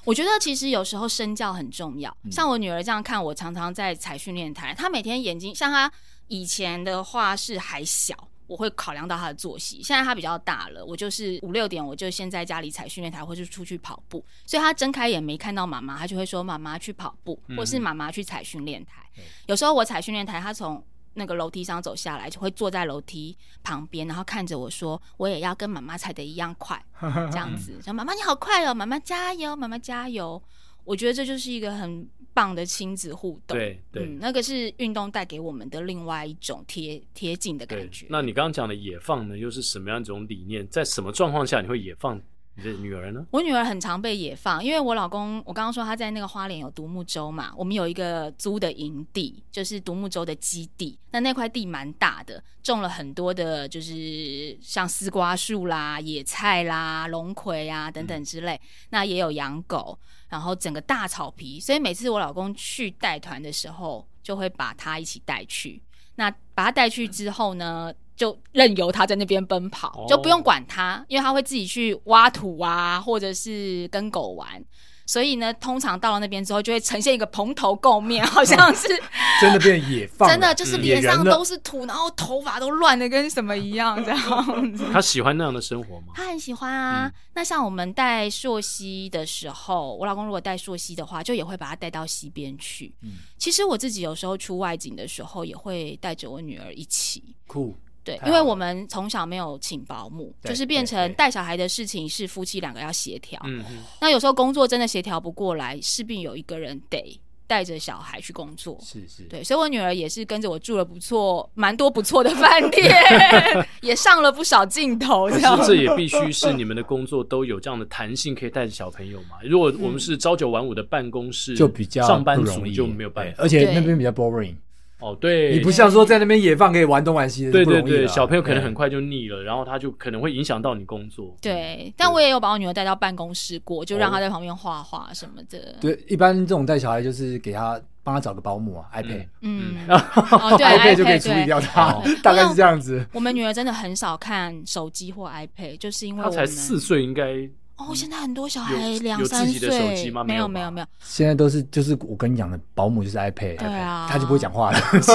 [0.03, 2.15] 我觉得其实有时候身教很重要。
[2.29, 5.89] 像我女儿这样看，我常常在踩训练台，她每天眼睛像她
[6.27, 8.27] 以前的话是还小。
[8.47, 19.03] 我会考量到他的作息，现在他比较大了，我就是五六点我就先在家里踩训练台，或是出去跑步，所以他睁开眼没看到妈妈，他就会说妈妈去跑步，或是妈妈去踩训练台。
[19.17, 26.83] 嗯、有时候我踩训练台，他从那个楼梯上走下来，就会坐在楼梯旁边，然后看着我说，我也要跟妈妈踩的一样快，
[27.31, 30.41] 这样子，说妈妈你好快哦，妈妈加油，妈妈加油。
[30.85, 38.05] 我觉得这就是一个很棒的亲子互动，对对，嗯，那个是运动带给我们的另外一种贴贴近的感觉。
[38.09, 40.67] 那你刚刚讲的野放呢，又是什么样一种理念？
[40.67, 42.21] 在什么状况下你会野放？
[42.57, 43.25] 你的女儿呢？
[43.31, 50.97] 我女儿很常被野放，因为我老公，我刚刚说他在那个花莲有独木舟嘛，我们有一个租的营地，就是独木舟的基地。
[51.11, 58.55] 那那块地蛮大的，种了很多的，就是像丝瓜树啦、野菜啦、龙葵啊等等之类。
[58.55, 58.59] 嗯、
[58.91, 65.81] 那也有养狗，然后整个大草皮，所以每次我老公去带团的时候，就会把他一起带去。
[66.15, 67.93] 那把他带去之后呢？
[68.15, 70.09] 就任由他在那边奔跑，oh.
[70.09, 74.63] 就不用管他，因为他会自己去挖土啊，或者是跟狗玩。
[75.07, 78.87] 所以呢，通常到了那边之后，就会呈现一个蓬头垢面，好像是
[79.39, 84.83] 真的变野放，真的就是脸上都是土，然后头发都乱的跟什么一样这样子。
[84.91, 86.13] 他喜欢那样的生活吗？
[86.15, 87.05] 他很喜欢啊。
[87.05, 92.91] 嗯、那像我们带溯溪的时候，我老公如果带溯溪的话，就也会把他带到溪边去。
[93.03, 97.35] 嗯、其实我自己有时候出外景的时候，也会带着我女儿一起。
[97.45, 97.75] 酷。
[98.05, 103.41] 对，因为我们从小没有请保姆，就是变成带小孩的事情是夫妻两个要协调。
[103.45, 103.79] 嗯嗯。
[103.99, 108.77] 那有时候工作真的协调不过来，势必有一个人得带着小孩去工作。
[108.83, 109.23] 是是。
[109.23, 112.93] 对，所以我女儿也是跟着我住了不错、蛮多不错的饭店，
[113.81, 115.27] 也上了不少镜头。
[115.29, 119.37] 这样这也必须是你们的工作都有这样的弹性，可以带着小朋友嘛？
[119.43, 124.55] 如果我们是朝九晚五的办公室，就比较上班族就没有办法，而且那边比较 boring。
[124.99, 131.35] 哦，对，你不像说在那边野放可以玩东玩西的，对对对，小朋友可能很快就腻了，然后他就可能会影响到你工作。
[131.41, 135.75] 对，但我也有把我女儿带到办公室过，就让她在旁边画画什么的。
[135.81, 143.05] 对，一般这种带小孩就是给他帮他找个保姆啊，iPad，嗯， iPad 就可以处理掉他， 大概是这样子。
[143.11, 147.49] 我们女儿真的很少看手机或 iPad，就是因为她才四岁，应该。
[147.77, 154.77] 哦，现在很多小孩两三岁，没有没有没有，现在都是就是我跟你讲的保姆就是 iPad，对啊，他就不会讲话了。
[155.01, 155.11] 是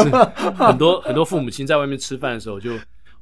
[0.54, 2.72] 很多很多父母亲在外面吃饭的时候就，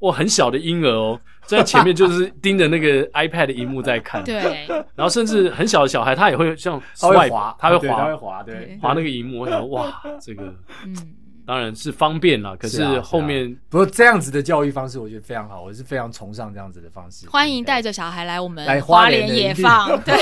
[0.01, 4.66] 哇，很小的婴儿哦，在前面就是盯着那个 iPad 的荧幕在看，对，
[4.97, 10.53] 然后甚至很小的小孩他也会像 swipe，他会滑，他会滑，对，滑那个荧幕，我想哇，这个，
[10.84, 11.14] 嗯。
[11.49, 17.26] 当然是方便了，可是后面不过这样子的教育方式，我觉得非常好，我是非常崇尚这样子的方式。
[17.30, 20.14] 欢迎带着小孩来我们来花莲野放，对，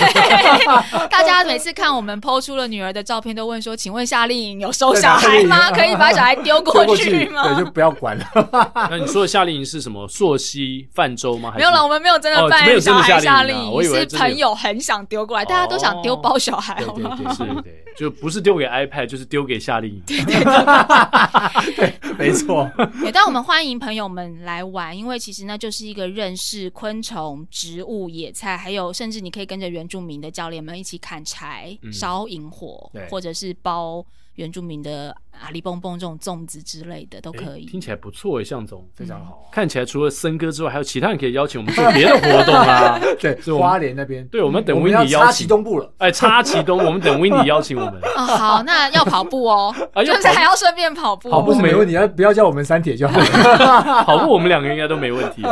[1.10, 5.68] 大家每次看我们 PO 出了女儿的照片，都问说：“请问夏令营有收小孩吗？
[5.74, 8.24] 可以把小孩丢过去吗？”对，就不要管了。
[8.88, 10.06] 那你说的夏令营是什么？
[10.06, 11.52] 朔溪泛舟吗？
[11.56, 17.18] 没有了，我们没有真的办小孩夏令营，是朋友很想丢过来，大家都想丢包小孩，好吗？
[17.18, 20.00] 对对对，就不是丢给 iPad，就是丢给夏令营。
[20.06, 21.15] 对对对。
[21.76, 22.70] 对，没错。
[23.04, 34.04] 也但我们欢迎朋友们来玩，因为其实那就是一个认识昆虫、植物、野菜，还有甚至你可以跟着原住民的教练们一起砍柴、烧萤火，嗯、或者是包
[34.36, 35.14] 原住民的。
[35.38, 39.50] 阿里蹦蹦这种粽子之类的都可以，听起来不错诶，向总非常好。
[39.52, 42.98] 看起来除了森哥之外，还有其他人可以邀请我们做别的活动啊。
[43.20, 44.26] 对，是花莲那边。
[44.28, 45.18] 对，我们等 Winny 邀请。
[45.18, 48.00] 插旗东部了，哎，插旗东，我们等 Winny 邀请我们。
[48.16, 51.28] 啊，好，那要跑步哦， 就是还要顺便跑步。
[51.28, 54.04] 跑步没问题，要不要叫我们三铁就好了。
[54.04, 55.42] 跑步我们两个应该都没问题，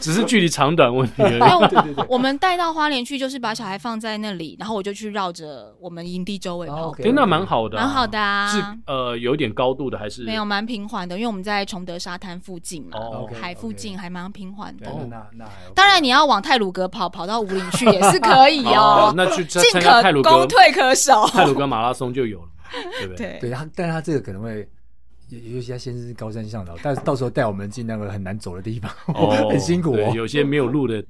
[0.00, 1.38] 只是距离长短问题而已。
[1.38, 6.92] 对对对，我们带到花莲去，就是把小孩放在那里，然后我就去绕着我们营地周围跑。
[7.02, 8.33] 哎，那蛮好的，蛮好的啊。
[8.48, 10.24] 是呃，有点高度的还是？
[10.24, 12.98] 没有，蛮平缓的，因为我们在崇德沙滩附近嘛，
[13.40, 14.86] 海附近还蛮平缓的。
[15.08, 19.12] 那那当然你要往泰鲁阁跑，跑到武岭去也是可以哦。
[19.16, 22.48] 那去进可攻，退可守， 泰鲁格马拉松就有了，
[22.98, 23.38] 对不对？
[23.40, 24.68] 对，他，但他这个可能会，
[25.30, 28.90] 尤其他先是高山向导，但是到时候带我们进那个很难走的地方，
[29.50, 30.12] 很辛苦哦。
[30.14, 31.04] 有些没有路的。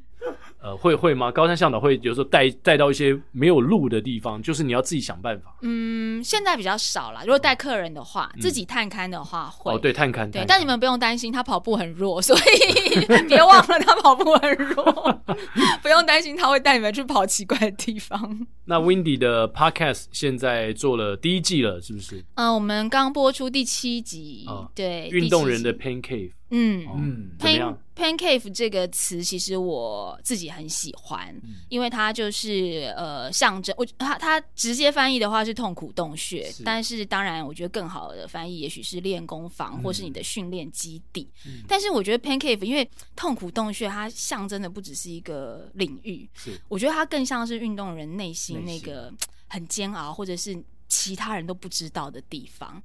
[0.65, 1.31] 呃，会会吗？
[1.31, 5.55] 高山向导会有时候带带到一些没有路的地方，就是你要自己想办法。
[5.61, 7.21] 嗯，现在比较少了。
[7.21, 9.71] 如果带客人的话，嗯、自己探勘的话会。
[9.71, 10.31] 哦，对，探勘。
[10.31, 15.21] 对，但你们不用担心，他跑步很弱，所以别忘了他跑步很弱，
[15.83, 18.47] 不用担心他会带你们去跑奇怪的地方。
[18.65, 22.17] 那 Windy 的 Podcast 现在做了第一季了，是不是？
[22.37, 24.47] 嗯、呃，我们刚播出第七集。
[24.47, 26.31] 哦、对，运动人的 Pain Cave。
[26.51, 26.87] 嗯。
[26.95, 36.63] 嗯，pain pain cave 这个词其实我自己很喜欢，嗯、因为它就是呃象征我它它直接翻译的话是痛苦洞穴，是。
[36.65, 41.29] 但是当然我觉得更好的翻译也许是练功房、嗯、或是你的训练基地。
[41.47, 46.61] 嗯、但是我觉得 pain cave 因为痛苦洞穴它象征的不只是一个领域，是。
[46.69, 49.13] 我觉得它更像是运动人内心那个
[49.49, 50.57] 很煎熬或者是
[50.89, 52.83] 其他人都不知道的地方。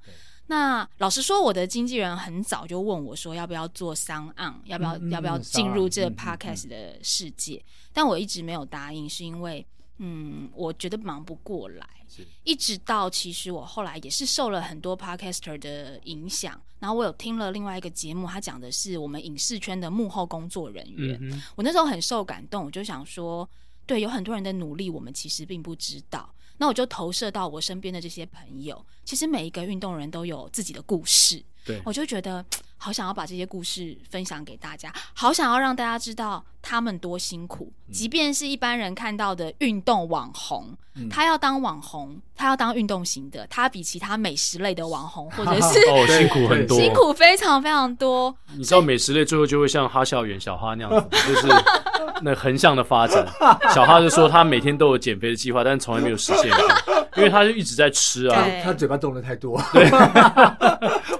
[0.50, 7.54] 那老实说，我的经纪人很早就问我说，要不要做 SoundOn，要不要、嗯、要不要进入这个 podcast 的世界？
[7.54, 9.64] 嗯嗯嗯、但我一直没有答应，是因为
[9.98, 11.86] 嗯，我觉得忙不过来。
[12.08, 21.16] 是一直到其实我后来也是受了很多 podcaster 的影响，然后我有听了另外一个节目，他讲的是我们影视圈的幕后工作人员。
[21.22, 23.48] 嗯、哼我那时候很受感动，我就想说，
[23.86, 26.28] 对，有很多人的努力，我们其实并不知道。
[26.60, 32.44] 那我就投射到我身边的这些朋友，其实每一个运动人都有自己的故事，对，我就觉得
[32.82, 37.70] 好想要把这些故事分享给大家，好想要让大家知道他们多辛苦。
[37.86, 48.34] 嗯、即便是一般人看到的运动网红，嗯、他要当网红，他要当运动型的，他比其他美食类的网红或者 是哦 辛苦很多，辛苦非常非常多。
[48.56, 51.48] 你知道美食类最后就会像哈校园小哈那样子，就是。
[52.22, 53.26] 那横向的发展，
[53.72, 56.68] 小哈就说他每天都有减肥的计划，但是从来没有实现过，
[57.16, 58.46] 因为他就一直在吃啊。
[58.62, 59.88] 他嘴巴动的太多，对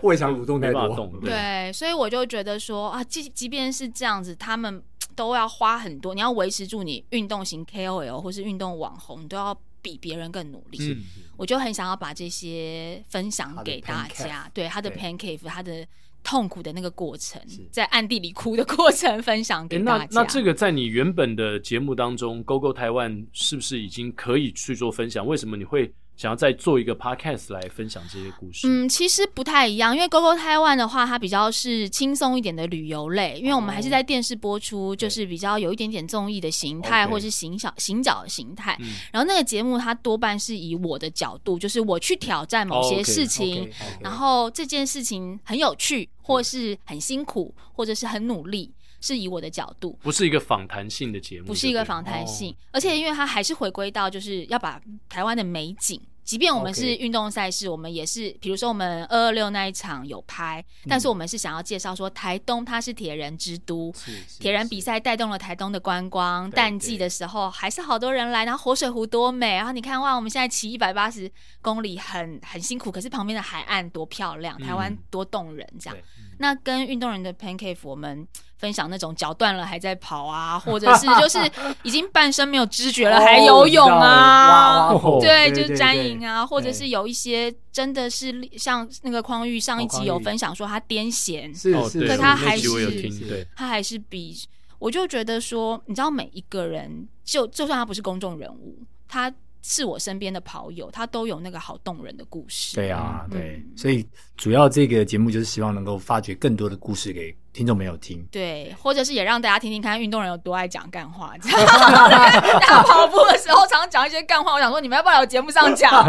[0.03, 1.11] 胃肠蠕动太多。
[1.23, 4.83] 对，对，所以我就觉得说啊，即即便是这样子，他们
[5.17, 10.79] 都要花很多，你要维持住你运动型 KOL 或是运动网红，你都要比别人更努力。
[10.81, 11.03] 嗯，
[11.37, 14.51] 我就很想要把这些分享给大家。
[14.55, 15.87] 对，他的 Pain Cave，他的。
[16.23, 17.41] 痛苦的那个过程，
[17.73, 20.05] 在暗地里哭的过程，分享给大家。
[20.05, 25.27] 欸、那那这个在你原本的节目当中，《Go Go 台湾》是不是已经可以去做分享？
[25.27, 25.91] 为什么你会
[26.21, 28.69] 想要再做一个 podcast 来分享这些故事？
[28.69, 38.77] 嗯，其实不太一样，因为 GoGo Taiwan 的话，它比较是轻松一点的旅游类，因为我们还是在电视播出，就是比较有一点点综艺的形态，或者是行小行脚的形态。
[39.11, 43.67] 然后那个节目它多半是以我的角度，就是我去挑战某些事情，
[44.03, 48.71] 然后这件事情很有趣，或是很辛苦，或者是很努力。
[49.03, 55.99] 是以我的角度，不是一个访谈性的节目，不是一个访谈性，而且因为它还是回归到就是要把台湾的美景。
[56.31, 63.93] 即便我们是运动赛事，我们也是，比如说我们二二六那一场有拍，但是我们是想要介绍说台东它是铁人之都，
[64.39, 71.29] 铁人比赛带动了台东的观光，淡季的时候还是好多人来，然后活水湖多美，然后你看哇，我们现在骑一百八十
[71.61, 75.99] 公里很很辛苦，可是旁边的海岸多漂亮，台湾多动人，这样。
[76.43, 78.27] 那跟运动人的 Pancake 我们
[78.57, 81.39] 分享那种脚断了还在跑啊， 或者是就是
[81.83, 94.35] 已经半身没有知觉了还游泳啊，对，就是詹莹啊，或者是有一些真的是像那个匡玉上一集有分享说他癫痫，是是，可他还是他还是比，
[94.79, 99.31] 我就觉得说，你知道每一个人就就算他不是公众人物，他。
[99.63, 102.77] 是我身边的跑友，他都有那个好动人的故事。
[102.77, 104.07] 对啊，对，嗯、所以
[104.37, 108.27] 主要这个节目就是希望能够发掘更多的故事给听众朋友听。
[108.31, 111.35] 对，或者是也让大家听听看运动人有多爱讲干话。
[111.43, 115.91] 这样 大家跑步的时候常常讲一些干话，我想说你们要不要来节目上讲？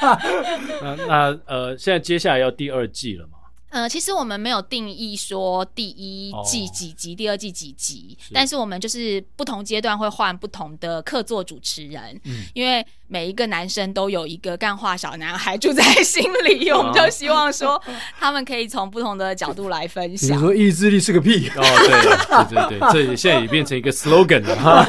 [0.82, 3.38] 那那呃，现在接下来要第二季了嘛？
[3.70, 17.80] 呃，其实我们没有定义说第一季几集，哦、第二季几集，是但是我们就是不同阶段会换不同的客座主持人，嗯、因为每一个男生都有一个干话小男孩住在心里，我们就希望说
[18.18, 20.36] 他们可以从不同的角度来分享。
[20.36, 24.84] 你说意志力是个屁哦，对对对对，这现在也变成一个 slogan 了。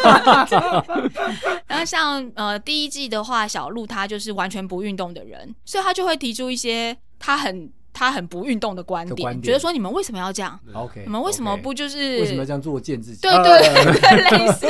[1.68, 7.72] 然后像呃第一季的话，小鹿他就是完全不运动的人，所以他就会提出一些他很。
[7.94, 13.22] 他很不运动的观点，觉得说你们为什么要这样？OK，你们为什么不就是为什么要这样作践自己？
[13.22, 13.60] 对对
[14.00, 14.68] 对，类似。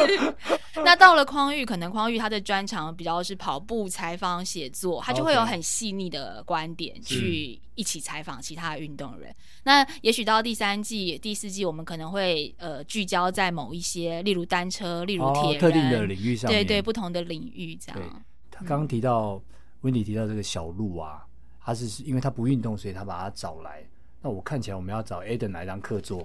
[0.83, 9.33] 那到了匡玉，可能匡玉他的专长比较是跑步、采访、写作，他就会有很细腻的观点去一起采访其他的运动人。
[9.63, 18.23] 那也许到第三季、第四季，我们可能会呃聚焦在某一些，例如单车、例如铁人特定的领域上，对对，不同的领域这样。
[18.49, 19.39] 他刚刚提到
[19.81, 21.25] 温迪提到这个小鹿啊。
[21.63, 23.83] 他是因为他不运动，所以他把他找来。
[24.23, 26.19] 那我看起来我们要找 Adam 来当客座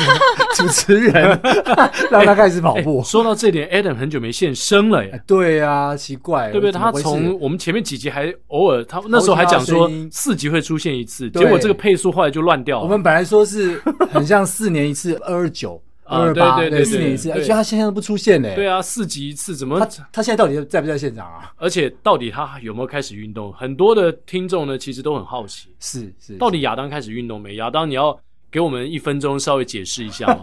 [0.56, 1.38] 主持人，
[2.10, 3.02] 让他开始跑步。
[3.02, 5.22] 说到这点，Adam 很久没现身了耶。
[5.26, 6.72] 对啊，奇怪，对不对？
[6.72, 12.84] 他从我们前面几集还偶尔，他那时候还讲说四集会出现一次，结果这个配速后来就乱掉了。
[12.84, 13.78] 我们本来说是
[14.10, 15.82] 很像四年一次，二二九。
[16.04, 18.54] 二二八，对对对，四年一次，而且他现在都不出现呢。
[18.54, 19.78] 对啊，四集一次，怎么？
[19.80, 21.52] 他他现在到底在不在现场啊？
[21.56, 23.52] 而且到底他有没有开始运动？
[23.52, 25.68] 很多的听众呢，其实都很好奇。
[25.78, 27.54] 是是，到底亚当开始运动没？
[27.54, 28.18] 亚当，你要
[28.50, 30.26] 给我们一分钟稍微解释一下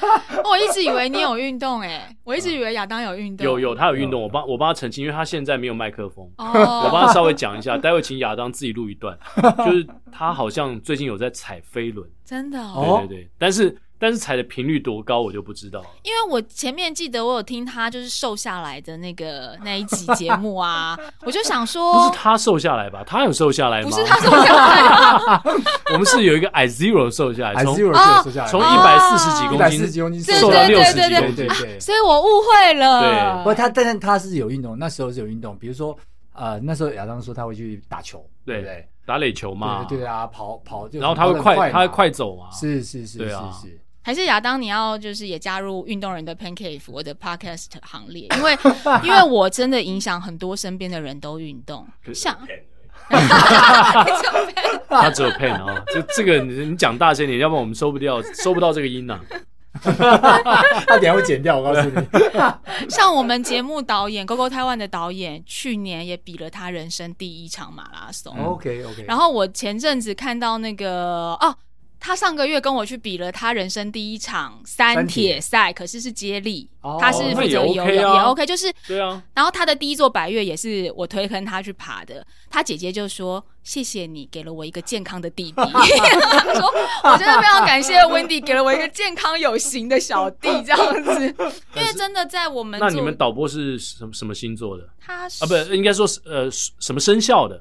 [0.44, 3.44] 我一直以为你有运动，哎，我一直以为亚当有运动。
[3.44, 4.22] 有有，他有运动。
[4.22, 6.30] 我帮我帮他澄清，因为他现在没有麦克风。
[6.36, 9.18] 我帮他稍微讲一下， 待会请亚当自己录一段。
[9.64, 12.58] 就是他好像最近有在踩飞轮，真的。
[12.74, 13.74] 对对对，但是。
[13.98, 15.86] 但是踩的频率多高，我就不知道了。
[16.02, 20.96] 因为我前面记得我有听他就是瘦下来的那个那一集节目啊，
[21.26, 23.02] 我就想说，不是他瘦下来吧？
[23.04, 23.90] 他有瘦下来吗？
[23.90, 25.42] 不是他瘦下来，
[25.92, 29.36] 我们是有一个 I Zero 瘦下来，从 I Zero 瘦下来，从一百四十
[29.90, 33.00] 几公斤瘦到六十几公斤，对对对，所以我误会了。
[33.00, 35.96] 对，不过他但是他是有运动，那时候是有运动，比如说
[36.34, 38.88] 呃那时候亚当说他会去打球，对不对？
[39.04, 43.80] 打垒球嘛，对啊，跑跑，然后他会快，他会快走嘛，是是是是是。
[44.08, 48.56] 还是亚当，你要就是也加入运动人的 Pancake 我的 Podcast 行列，因为
[49.04, 52.34] 因为我真的影响很多身边的人都运动，像
[54.88, 59.20] 他只有 pen 啊，就这个你你讲大声点，要不然我们收不掉，收不到这个音呢。
[59.82, 61.94] 他等下会剪掉，我告诉你。
[62.88, 68.34] 像我们节目导演 GoGo Taiwan 的导演，去年也比了他人生第一场马拉松。
[68.42, 69.04] OK OK。
[69.06, 71.54] 然后我前阵子看到那个哦。
[72.00, 76.68] 他上个月跟我去比了他人生第一场三铁赛，可是是接力，
[77.00, 79.22] 他是负责游泳也 OK，就是对啊。
[79.34, 85.52] 然后他的第一座百岳也是我推坑他去爬的，他姐姐就说：“谢谢你给了我一个健康的弟弟。
[85.56, 86.72] ”他说
[87.04, 91.34] ：“我真的非常感谢 Wendy 给了我一个健康有型的小弟， 这样子。”
[91.74, 94.88] 因为真的在我们那你们导播是什么什么星座的？
[95.00, 97.60] 他是啊，不应该说是呃什么生肖的？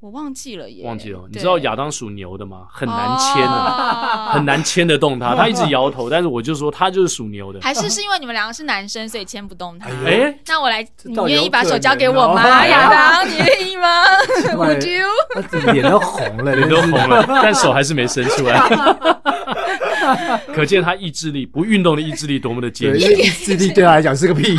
[0.00, 1.20] 我忘记了耶，忘记了。
[1.30, 2.62] 你知道亚当属牛的吗？
[2.72, 5.34] 很难牵的， 很难牵得动他。
[5.36, 7.60] 他一直摇头， 但是我就说他就是属牛的。
[7.60, 9.90] 还是是因为你们两个是男生，所以牵不动他？
[10.06, 12.42] 哎，那我来，你愿意把手交给我吗？
[12.66, 14.04] 亚当，你愿意吗
[14.54, 15.06] ？Would you？
[15.74, 18.58] 脸都红了，脸都红了，但手还是没伸出来。
[20.54, 23.00] 可见他意志力，不运动的意志力多么的坚毅。
[23.00, 24.58] 意志力对他来讲是个屁。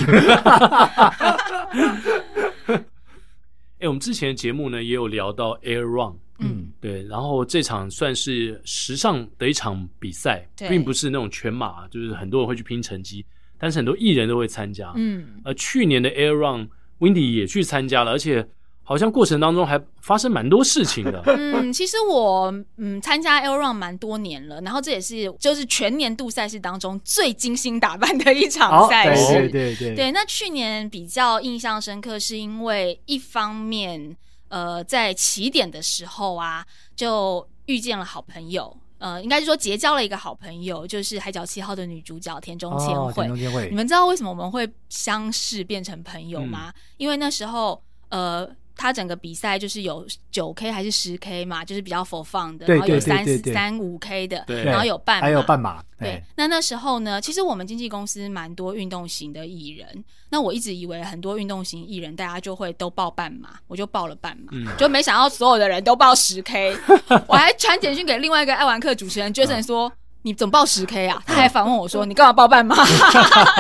[3.81, 13.25] 哎，我们之前的节目呢也有聊到 Air Run，嗯，对，然后这场算是时尚的一场比赛，并不是那种全马，就是很多人会去拼成绩，
[13.57, 18.47] 但是很多艺人都会参加，嗯，呃，去年的 Air Run，Windy 也去参加了，而且。
[18.91, 21.23] 好像过程当中还发生蛮多事情的。
[21.31, 29.33] 嗯，其实我嗯参加 Air Run 蛮多年了，然后这也是就是全年度赛事当中最精心打扮的一场赛事。
[29.33, 30.11] 对对对对。
[30.11, 34.13] 那去年比较印象深刻，是因为一方面
[34.49, 43.13] 呃在起点的时候啊，就遇见了好朋友，呃，应该是说结交了一个好朋友，就是《海角七号》的女主角田中千惠。
[43.13, 46.73] 田中千惠，你们知道为什么我们会相识变成朋友吗？
[46.75, 48.45] 嗯、因为那时候呃。
[48.75, 55.83] 他整个比赛就是有九 K 还是十 K 嘛，就是比较 for fun 的，然后有三三五 K 的，然后有半马，还有半马。
[55.99, 66.75] 对，那那时候呢，其实我们经纪公司蛮多运动型的艺人，那我一直以为很多运动型艺人大家就会都报半马，我就报了半马，就没想到所有的人都报十 K，
[67.27, 69.91] 我还传简讯给另外一个爱玩客主持人 Jason 说。
[70.23, 71.21] 你怎么报十 K 啊？
[71.25, 72.75] 他还反问我说：“你干嘛报半马？”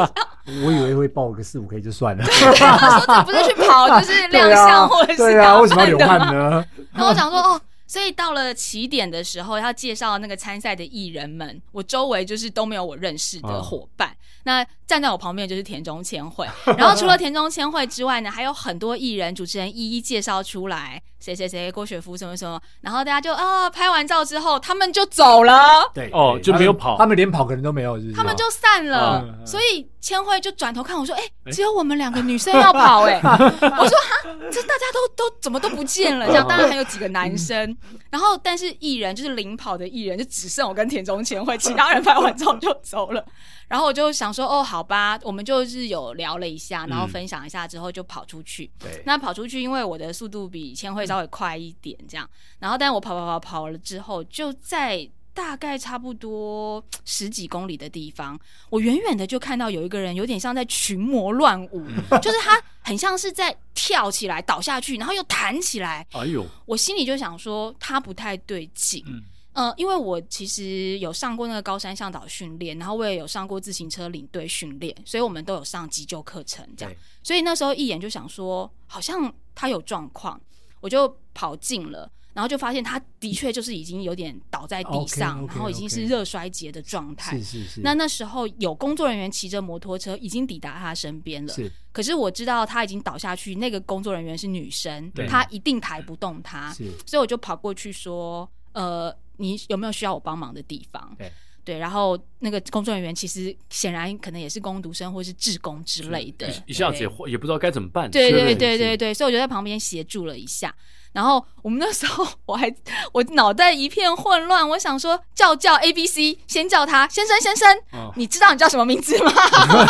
[0.65, 2.23] 我以为会报个四五 K 就算了。
[2.25, 6.65] 对， 他说这不是去跑， 就是亮相或者是对啊，为什么要流汗呢？
[6.91, 7.61] 然后我想说哦。
[7.87, 14.15] 所以到了起点的时候，要介绍那个参赛的艺人们，我周围就是都没有我认识的伙伴。
[14.41, 25.89] 哦、那站在我旁边就是田中千惠， 然后除了田中千惠之外呢，还有很多艺人，主持人一一介绍出来，谁谁谁，郭雪芙什么什么，然后大家就啊拍完照之后，他们就走了。
[25.93, 28.13] 对，哦，就没有跑，他们连跑可能都没有，是是？
[28.13, 29.23] 他们就散了。
[29.25, 36.25] 嗯、所以千惠就转头看我说：“哎、欸，只有我们两个女生要跑、欸。”哎， 我说：“哈，这大家都都怎么都不见了？
[36.25, 37.77] 这样当然还有几个男生。”
[38.09, 43.23] 然后，但是艺人就是领跑的艺人，就只剩我跟田中千惠，其他人拍完照就走了。
[43.67, 48.69] 然后我就想说，哦，好吧，我们就是有聊了一下，然后分享一下之后就跑出去。
[48.79, 52.27] 对、嗯，那跑出去，因为我的速度比千惠稍微快一点，这样。
[52.59, 55.07] 然后，但我跑跑跑跑了之后，就在。
[55.33, 61.85] 大概差不多 十几公里的地方，我远远的就看到有一个人，有点像在群魔乱舞，
[62.21, 66.05] 就是他很像是在跳起来倒下去，然后又弹起来。
[66.11, 66.45] 哎呦！
[66.65, 69.03] 我心里就想说他不太对劲。
[69.07, 69.23] 嗯，
[69.53, 76.93] 呃，因为我其实有上过那个高山向导训练，然后我也有上过自行车领队训练，所以我们都有上急救课程这样。
[77.23, 80.39] 所以那时候一眼就想说，好像他有状况，
[80.81, 82.09] 我就跑近了。
[82.33, 87.37] 然后就发现他的确就是已经有点倒在地上，然后已经是热衰竭的状态。
[87.37, 87.81] 是是是。
[87.81, 91.53] 那那时候有工作人员骑着摩托车已经抵达他身边了。
[91.53, 91.71] 是。
[91.91, 96.73] 可是我知道他已经倒下去，那个工作人员是女生，她一定抬不动他。
[96.73, 96.89] 是。
[97.05, 101.29] 所以我就跑过去说：“呃，你有没有需要我帮忙的地方？”对。
[101.65, 101.77] 对。
[101.77, 108.09] 然后那个工作人员其实显然可能也是工读生或是志工之类的，一下子也也不知道该怎么办。
[108.09, 109.13] 对对对对对。
[109.13, 110.73] 所以我就在旁边协助了一下。
[111.13, 112.73] 然后我们那时候我还
[113.11, 119.31] 我脑袋一片混乱，我想说叫叫 A B C，先叫他先生先生，哦、你知道你叫什么名字吗？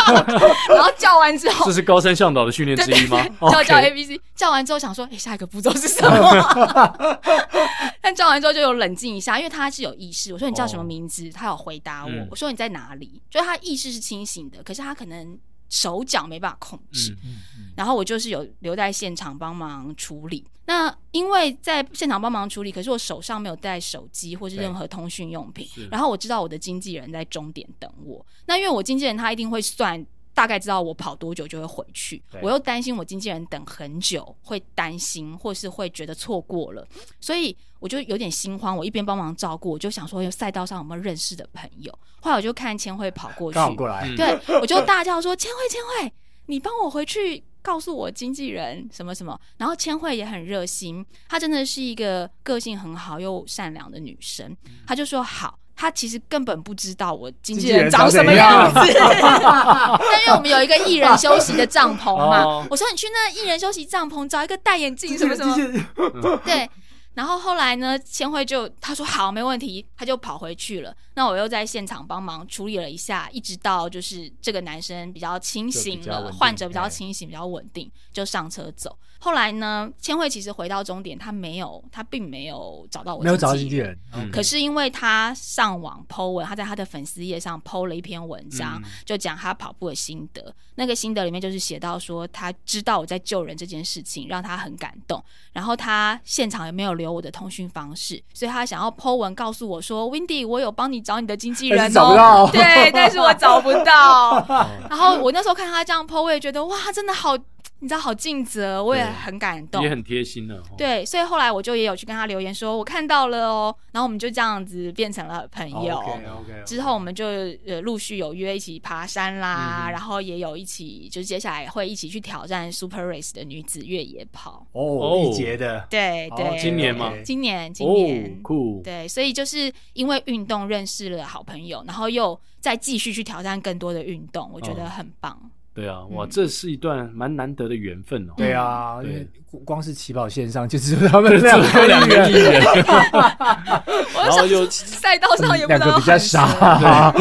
[0.70, 3.22] 然后叫完之后，这是高山向导的训练之一吗？
[3.22, 7.20] 对对对叫叫 A B C，叫完之后想说，哎，下一个步骤是什么？
[8.02, 10.34] 但叫完之后就有冷静一下，因为他是有意识。
[10.34, 11.28] 我说你叫什么名字？
[11.28, 12.12] 哦、他有回答我。
[12.12, 13.22] 嗯、我说你在哪里？
[13.30, 15.38] 就是他意识是清醒的，可是他可能。
[15.72, 20.46] 手脚没办法控制，嗯嗯、然后我就是有留在现场帮忙处理。
[20.66, 25.68] 那因为在现场帮忙处理，可是我手上没有带手机或是任何通讯用品。
[25.90, 28.24] 然后我知道我的经纪人在终点等我。
[28.46, 30.06] 那因为我经纪人他一定会算。
[30.34, 36.88] 大概知道我跑多久就会回去，我又担心我经纪人等很久会担心，或是会觉得错过了，
[37.20, 38.76] 所以我就有点心慌。
[38.76, 41.92] 我一边帮忙照顾，我就想说，有赛道上有没有认识的朋友？
[42.22, 46.14] 后来我就看千惠跑过去，过来，对，我就大叫说：“千惠，千惠，
[46.46, 54.56] 你帮我回去告诉我经纪人什么什么。”然后千惠也很热心，她真的是一个个性很好又善良的女生，
[54.88, 55.58] 她就说好。
[55.82, 66.70] 他其实根本不知道我经纪人长什么样子， 但因为我们有一个艺人休息的帐篷嘛，我说你去那艺人休息帐篷找一个戴眼镜什么什么，对。
[67.16, 70.96] 然后后来呢，千惠就他说好，没问题，他就跑回去了。
[71.16, 78.96] 那我又在现场帮忙处理了一下，一直到就是这个男生比较清醒了，患者比较清醒，比较稳定，就上车走。
[79.24, 83.96] 后来呢，千惠其实回到终点，他没有，他并没有找到我，没有找到经纪人。
[84.14, 90.52] 嗯、可是因为他上网 po 文，他在他的粉丝页上 po 了一篇文章，嗯、就讲他跑步的心得。
[90.74, 95.24] 那个心得里面就是写到说，他知道我在救人这件事情让他很感动。
[95.54, 101.90] 然后他现场也没有留我的通讯方式，所以他想要 po 文告诉我说，Windy，我有帮你找你的经纪人哦。
[101.94, 102.48] 找不到。
[102.52, 104.44] 对，但是我找不到。
[104.90, 107.38] 然后我那时候看他这样 po，我也觉得哇，真的好。
[107.82, 110.62] 你知道好尽责，我也很感动，也很贴心的。
[110.78, 113.76] 对，所以后来我就也有去跟他留言说，我看到了哦。
[113.92, 115.98] 然后我们就这样子变成了朋友。
[115.98, 116.64] OK OK。
[116.64, 117.26] 之后我们就
[117.66, 124.64] 呃陆续有约一起爬山啦，然后也有一起，就接下来会一起去挑战 Super Race 的女子越野跑。
[124.74, 125.88] 哦，一节的。
[125.90, 126.60] 对对。
[126.60, 127.12] 今年吗？
[127.26, 128.42] 今年，今年。
[128.44, 128.80] 酷。
[128.84, 135.50] 对，所以就是因为运动认识了好朋友，然后又再继续去挑战更多的运动，我觉得很棒。
[135.74, 138.34] 对啊，哇，这是一段蛮难得的缘分哦。
[138.36, 139.26] 对啊，因为
[139.64, 142.62] 光是起跑线上就只有他们两个两个艺人，
[144.14, 147.14] 然后就赛道上也不知道两个比较傻，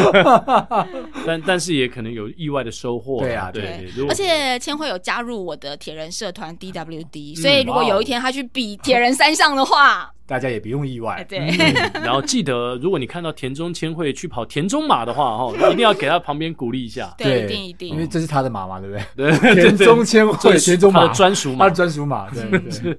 [1.25, 3.19] 但但是也可能有意外的收获。
[3.21, 10.11] 对啊，对，而且千惠有加入我的铁人社团 DWD，所以如果有一天他去比铁人三项的话。
[10.25, 11.39] 大家也不用意外，对。
[12.01, 17.13] 然后记得，如果你看到田中千惠去跑田中马的话， 哈，一定要给他旁边鼓励一下。
[17.17, 19.31] 对，一定一定，因为这是他的马嘛，对不对？
[19.53, 22.97] 对，田中千惠，田中马的专属马，他的专属马，对对。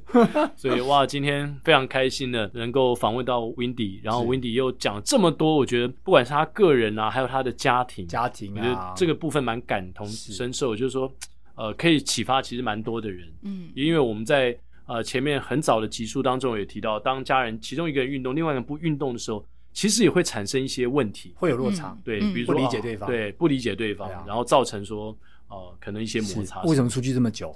[0.56, 11.10] 所以哇，今天非常开心的能够访问到 Windy，然后 Windy 又讲这么多，我觉得不管是他个人啊，还有他的家庭，家庭啊，这个部分蛮感同身受，就是说，
[11.54, 13.26] 呃，可以启发其实蛮多的人。
[13.42, 14.54] 嗯，因为我们在。
[14.92, 21.96] 呃，前面很早的集数当中也提到，当家人其中一个人运动，另外一个人不运动的时候，其实也会产生一些问题，会有落差。
[22.04, 25.16] 对，比如说不理解对方，对，不理解对方，然后造成说，
[25.48, 26.62] 呃，可能一些摩擦。
[26.64, 27.54] 为什么出去这么久？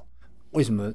[0.53, 0.91] 为什么？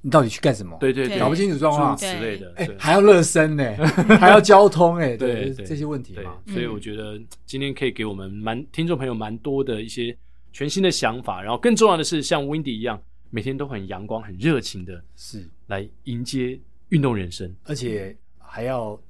[0.00, 0.76] 你到底去干什么？
[0.80, 2.52] 对对对，搞不清楚状况，之类的。
[2.56, 3.76] 哎，还要热身呢，
[4.18, 6.36] 还要交通，哎，对这些问题嘛。
[6.46, 10.16] 所以我觉得今天可以给我们蛮听众朋友蛮多的一些
[10.52, 12.98] 全新的想法，然后更重要的是，像 Windy 一样。
[13.30, 15.48] 每天都很阳光、很热情的，是。
[15.66, 16.60] 来迎接
[16.90, 19.00] 运动人生，而且还要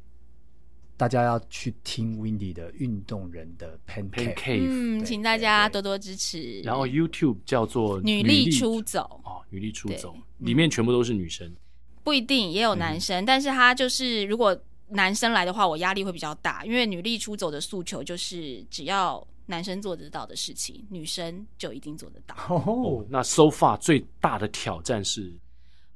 [0.96, 6.60] 大家要去听 Windy 的运动人的 Pancake，嗯，请大家多多支持。
[6.60, 9.20] 然后 YouTube 叫做女力出走。
[9.24, 11.52] 哦，女力出走里面全部都是女生，
[12.02, 14.58] 不一定也有男生，但是他就是如果
[14.88, 19.26] 男生来的话，我压力会比较大，因为女力出走的诉求就是只要。
[19.46, 22.34] 男生做得到的事情，女生就一定做得到。
[22.48, 25.32] 哦，那 so far 最大的挑战是？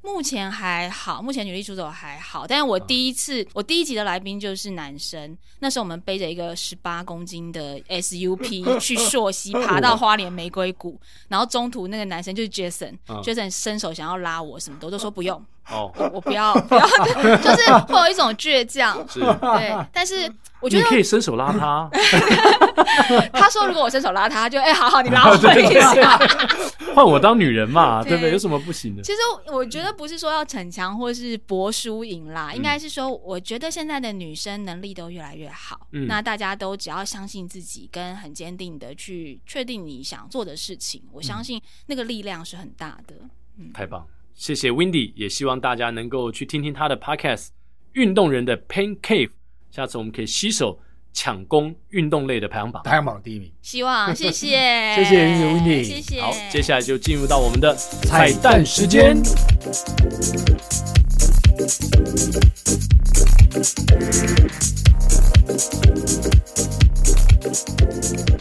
[0.00, 2.46] 目前还好，目前女力出走还好。
[2.46, 5.36] 但是我第一次，我第一集的来宾就是男生。
[5.58, 15.44] 那时候我们背着一个十八公斤的 SUP 去溯溪，爬到花莲玫瑰谷，然后中途那个男生就是 Jason，Jason 伸手想要拉我什么的，我都说不用。
[15.70, 16.86] 哦，我不要，不要，
[17.38, 18.96] 就是会有一种倔强。
[19.08, 20.30] 是，对，但是。
[20.60, 21.88] 我觉得你可以伸手拉他。
[23.32, 26.18] 他说：“如果我伸手拉他，就哎、欸，好好，你拉我一下。
[26.96, 28.32] 换我当女人嘛，对不对？
[28.32, 29.02] 有什么不行的？
[29.04, 29.18] 其实
[29.52, 35.86] 我觉得不是说要逞强或是博输赢啦，应该是说，我觉得现在的女生能力都越来越好。
[35.92, 43.14] 嗯，那大家都只要相信自己，跟很坚定的去确定你想做的事情，我相信那个力量是很大的。
[43.58, 44.04] 嗯，太棒，
[44.38, 47.46] 谢谢 Windy，也希望大家能够去听听他的 Podcast
[47.94, 49.26] 《运动人的 Pain Cave》。
[49.68, 50.78] 下次我们可以携手
[51.12, 53.50] 抢攻运动类的排行榜，排行榜第一名。
[53.62, 54.46] 希望，谢谢，
[54.94, 56.20] 谢谢 Windy，谢谢。
[56.20, 59.20] 好，接下来就进入到我们的彩蛋时间。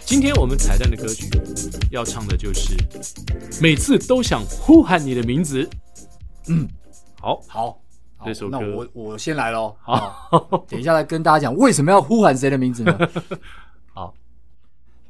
[0.06, 1.28] 今天我们彩蛋的歌曲
[1.90, 2.78] 要唱的就是
[3.60, 5.68] 每次都想呼喊你的名字。
[6.50, 6.68] 嗯，
[7.20, 7.82] 好，好。
[8.26, 9.76] 这首歌，那我我先来喽。
[9.80, 12.98] 好，等一下来跟大家讲为什么要呼喊谁的名字呢？
[13.94, 14.12] 好，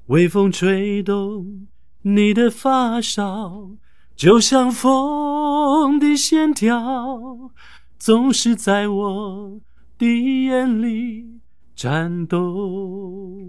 [0.07, 1.67] 微风吹动
[2.01, 3.77] 你的发梢，
[4.13, 7.49] 就像风的线条，
[7.97, 9.61] 总是在我
[9.97, 10.05] 的
[10.45, 11.39] 眼里
[11.77, 13.47] 颤抖。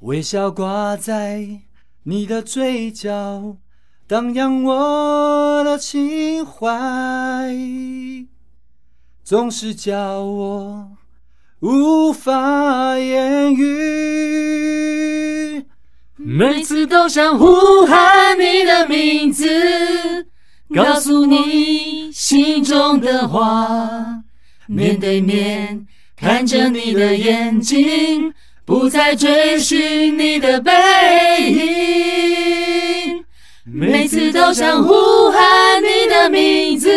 [0.00, 1.60] 微笑挂在
[2.02, 3.58] 你的嘴角。
[4.08, 6.70] 荡漾我的情怀，
[9.24, 10.92] 总是叫我
[11.58, 13.66] 无法言语。
[16.14, 20.28] 每次都想呼喊你的名字，
[20.72, 24.22] 告诉你心中的话。
[24.68, 25.84] 面对面
[26.16, 28.32] 看着你的眼睛，
[28.64, 30.70] 不再追寻你的背
[31.50, 32.05] 影。
[33.78, 36.88] 每次都想呼喊你的名字，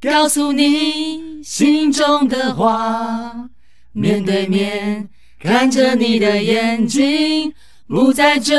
[0.00, 3.50] 告诉你心中的话，
[3.90, 5.08] 面对面
[5.40, 7.52] 看着你的眼睛，
[7.88, 8.54] 不再追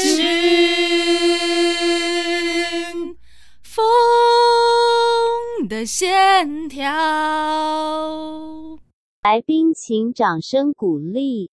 [0.00, 0.24] 寻
[3.62, 3.84] 风
[5.68, 6.90] 的线条。
[9.22, 11.51] 来宾请掌声鼓励。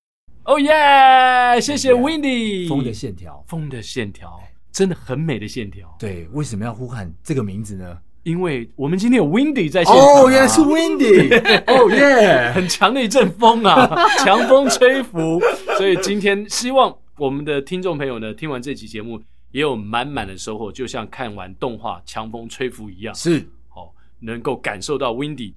[0.49, 1.61] 哦耶！
[1.61, 2.67] 谢谢 Windy。
[2.67, 4.41] 风的线条，风的线条，
[4.71, 5.95] 真的很美的线条。
[5.99, 7.99] 对，为什么要呼喊这个名字呢？
[8.23, 9.93] 因为我们今天有 Windy 在线。
[9.93, 11.63] 哦，原来是 Windy。
[11.67, 12.51] 哦耶！
[12.51, 13.87] 很强的一阵风啊，
[14.25, 15.39] 强风吹拂。
[15.77, 19.21] 所以今天希望我们的听众朋友呢，听完这期节目
[19.51, 23.13] 也有满满的收获，就像看完动画《强风吹拂》一样。
[23.13, 25.53] 是，哦，能够感受到 Windy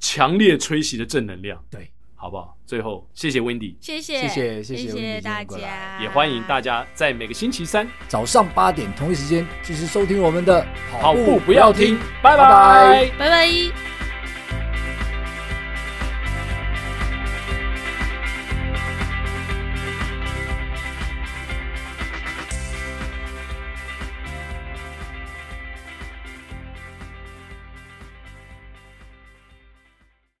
[0.00, 1.64] 强烈吹袭的正能量。
[1.70, 1.88] 对。
[2.22, 2.56] 好不好？
[2.64, 10.64] 最后，谢谢 Wendy，谢谢，谢谢，谢谢大家，也欢迎大家在每个星期三早上八点同一时间继续收听我们的
[11.00, 13.91] 跑步不要听，拜拜，拜拜。